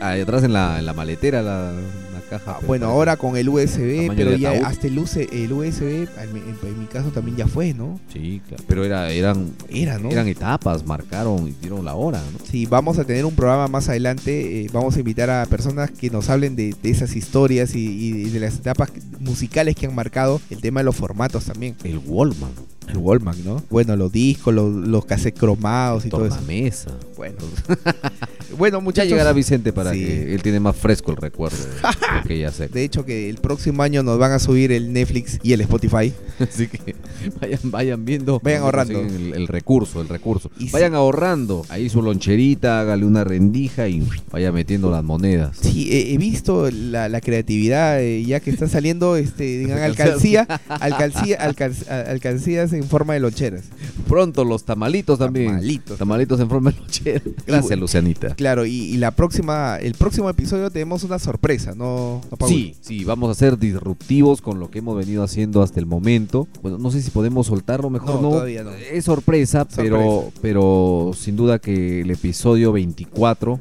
[0.00, 2.56] Ahí atrás en la, en la maletera la, la caja.
[2.56, 4.64] pero Bueno, parece- ahora con el USB, pero ya ataúd.
[4.64, 8.00] hasta el, UC el USB, en mi, en- en mi caso también ya fue, ¿no?
[8.12, 8.64] Sí, claro.
[8.66, 10.10] Pero era, eran, Era, ¿no?
[10.10, 12.38] eran etapas, marcaron y dieron la hora, ¿no?
[12.50, 14.62] Sí, vamos a tener un programa más adelante.
[14.64, 18.30] eh, vamos a invitar a personas que nos hablen de, de esas historias y, y
[18.30, 21.74] de las etapas musicales que han marcado el tema de los formatos también.
[21.84, 22.50] El Wallman.
[22.88, 23.62] El Wallman, ¿no?
[23.70, 26.40] Bueno, los discos, los, los cassettes cromados y todo eso.
[26.46, 26.90] mesa.
[27.16, 27.36] Bueno.
[28.58, 29.10] bueno, Ya muchachos.
[29.10, 30.04] llegará Vicente para Sí.
[30.04, 32.68] que él tiene más fresco el recuerdo de que ya sé.
[32.74, 36.12] De hecho, que el próximo año nos van a subir el Netflix y el Spotify.
[36.38, 36.94] Así que
[37.40, 38.40] vayan, vayan viendo.
[38.42, 39.00] Vayan ahorrando.
[39.00, 40.50] El, el recurso, el recurso.
[40.58, 41.64] Y vayan ahorrando.
[41.68, 45.56] Ahí su loncherita, hágale una rendija y vaya metiendo las monedas.
[45.60, 50.42] Sí, he, he visto la, la creatividad, eh, ya que está saliendo, este, digan, alcancía,
[50.68, 53.64] alcancía, alcanc- a- alcancías en forma de loncheras.
[54.08, 55.48] Pronto los tamalitos también.
[55.48, 55.98] Tamalitos.
[55.98, 57.22] Tamalitos en forma de lonchera.
[57.46, 58.34] Gracias, Lucianita.
[58.34, 62.20] Claro, y, y la próxima, el próximo episodio tenemos una sorpresa, ¿no?
[62.30, 62.50] no Paul?
[62.50, 66.46] Sí, sí, vamos a ser disruptivos con lo que hemos venido haciendo hasta el momento.
[66.62, 68.30] Bueno, no sé si podemos soltarlo, mejor No, no.
[68.30, 68.70] todavía no.
[68.70, 73.60] Es sorpresa, Pero, pero sin duda que el episodio 24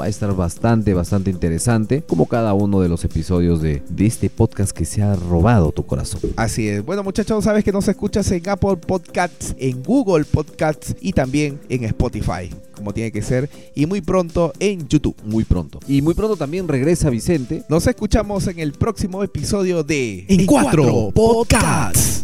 [0.00, 4.30] va a estar bastante, bastante interesante, como cada uno de los episodios de, de este
[4.30, 6.20] podcast que se ha robado tu corazón.
[6.36, 6.84] Así es.
[6.84, 11.84] Bueno, muchachos, sabes que nos escuchas en Apple Podcasts, en Google Podcasts y también en
[11.84, 15.16] Spotify, como tiene que ser, y muy pronto en YouTube.
[15.24, 15.80] Muy pronto.
[15.88, 17.64] Y muy pronto también regresa Vicente.
[17.68, 22.21] Nos escuchamos en el próximo episodio de En cuatro podcasts.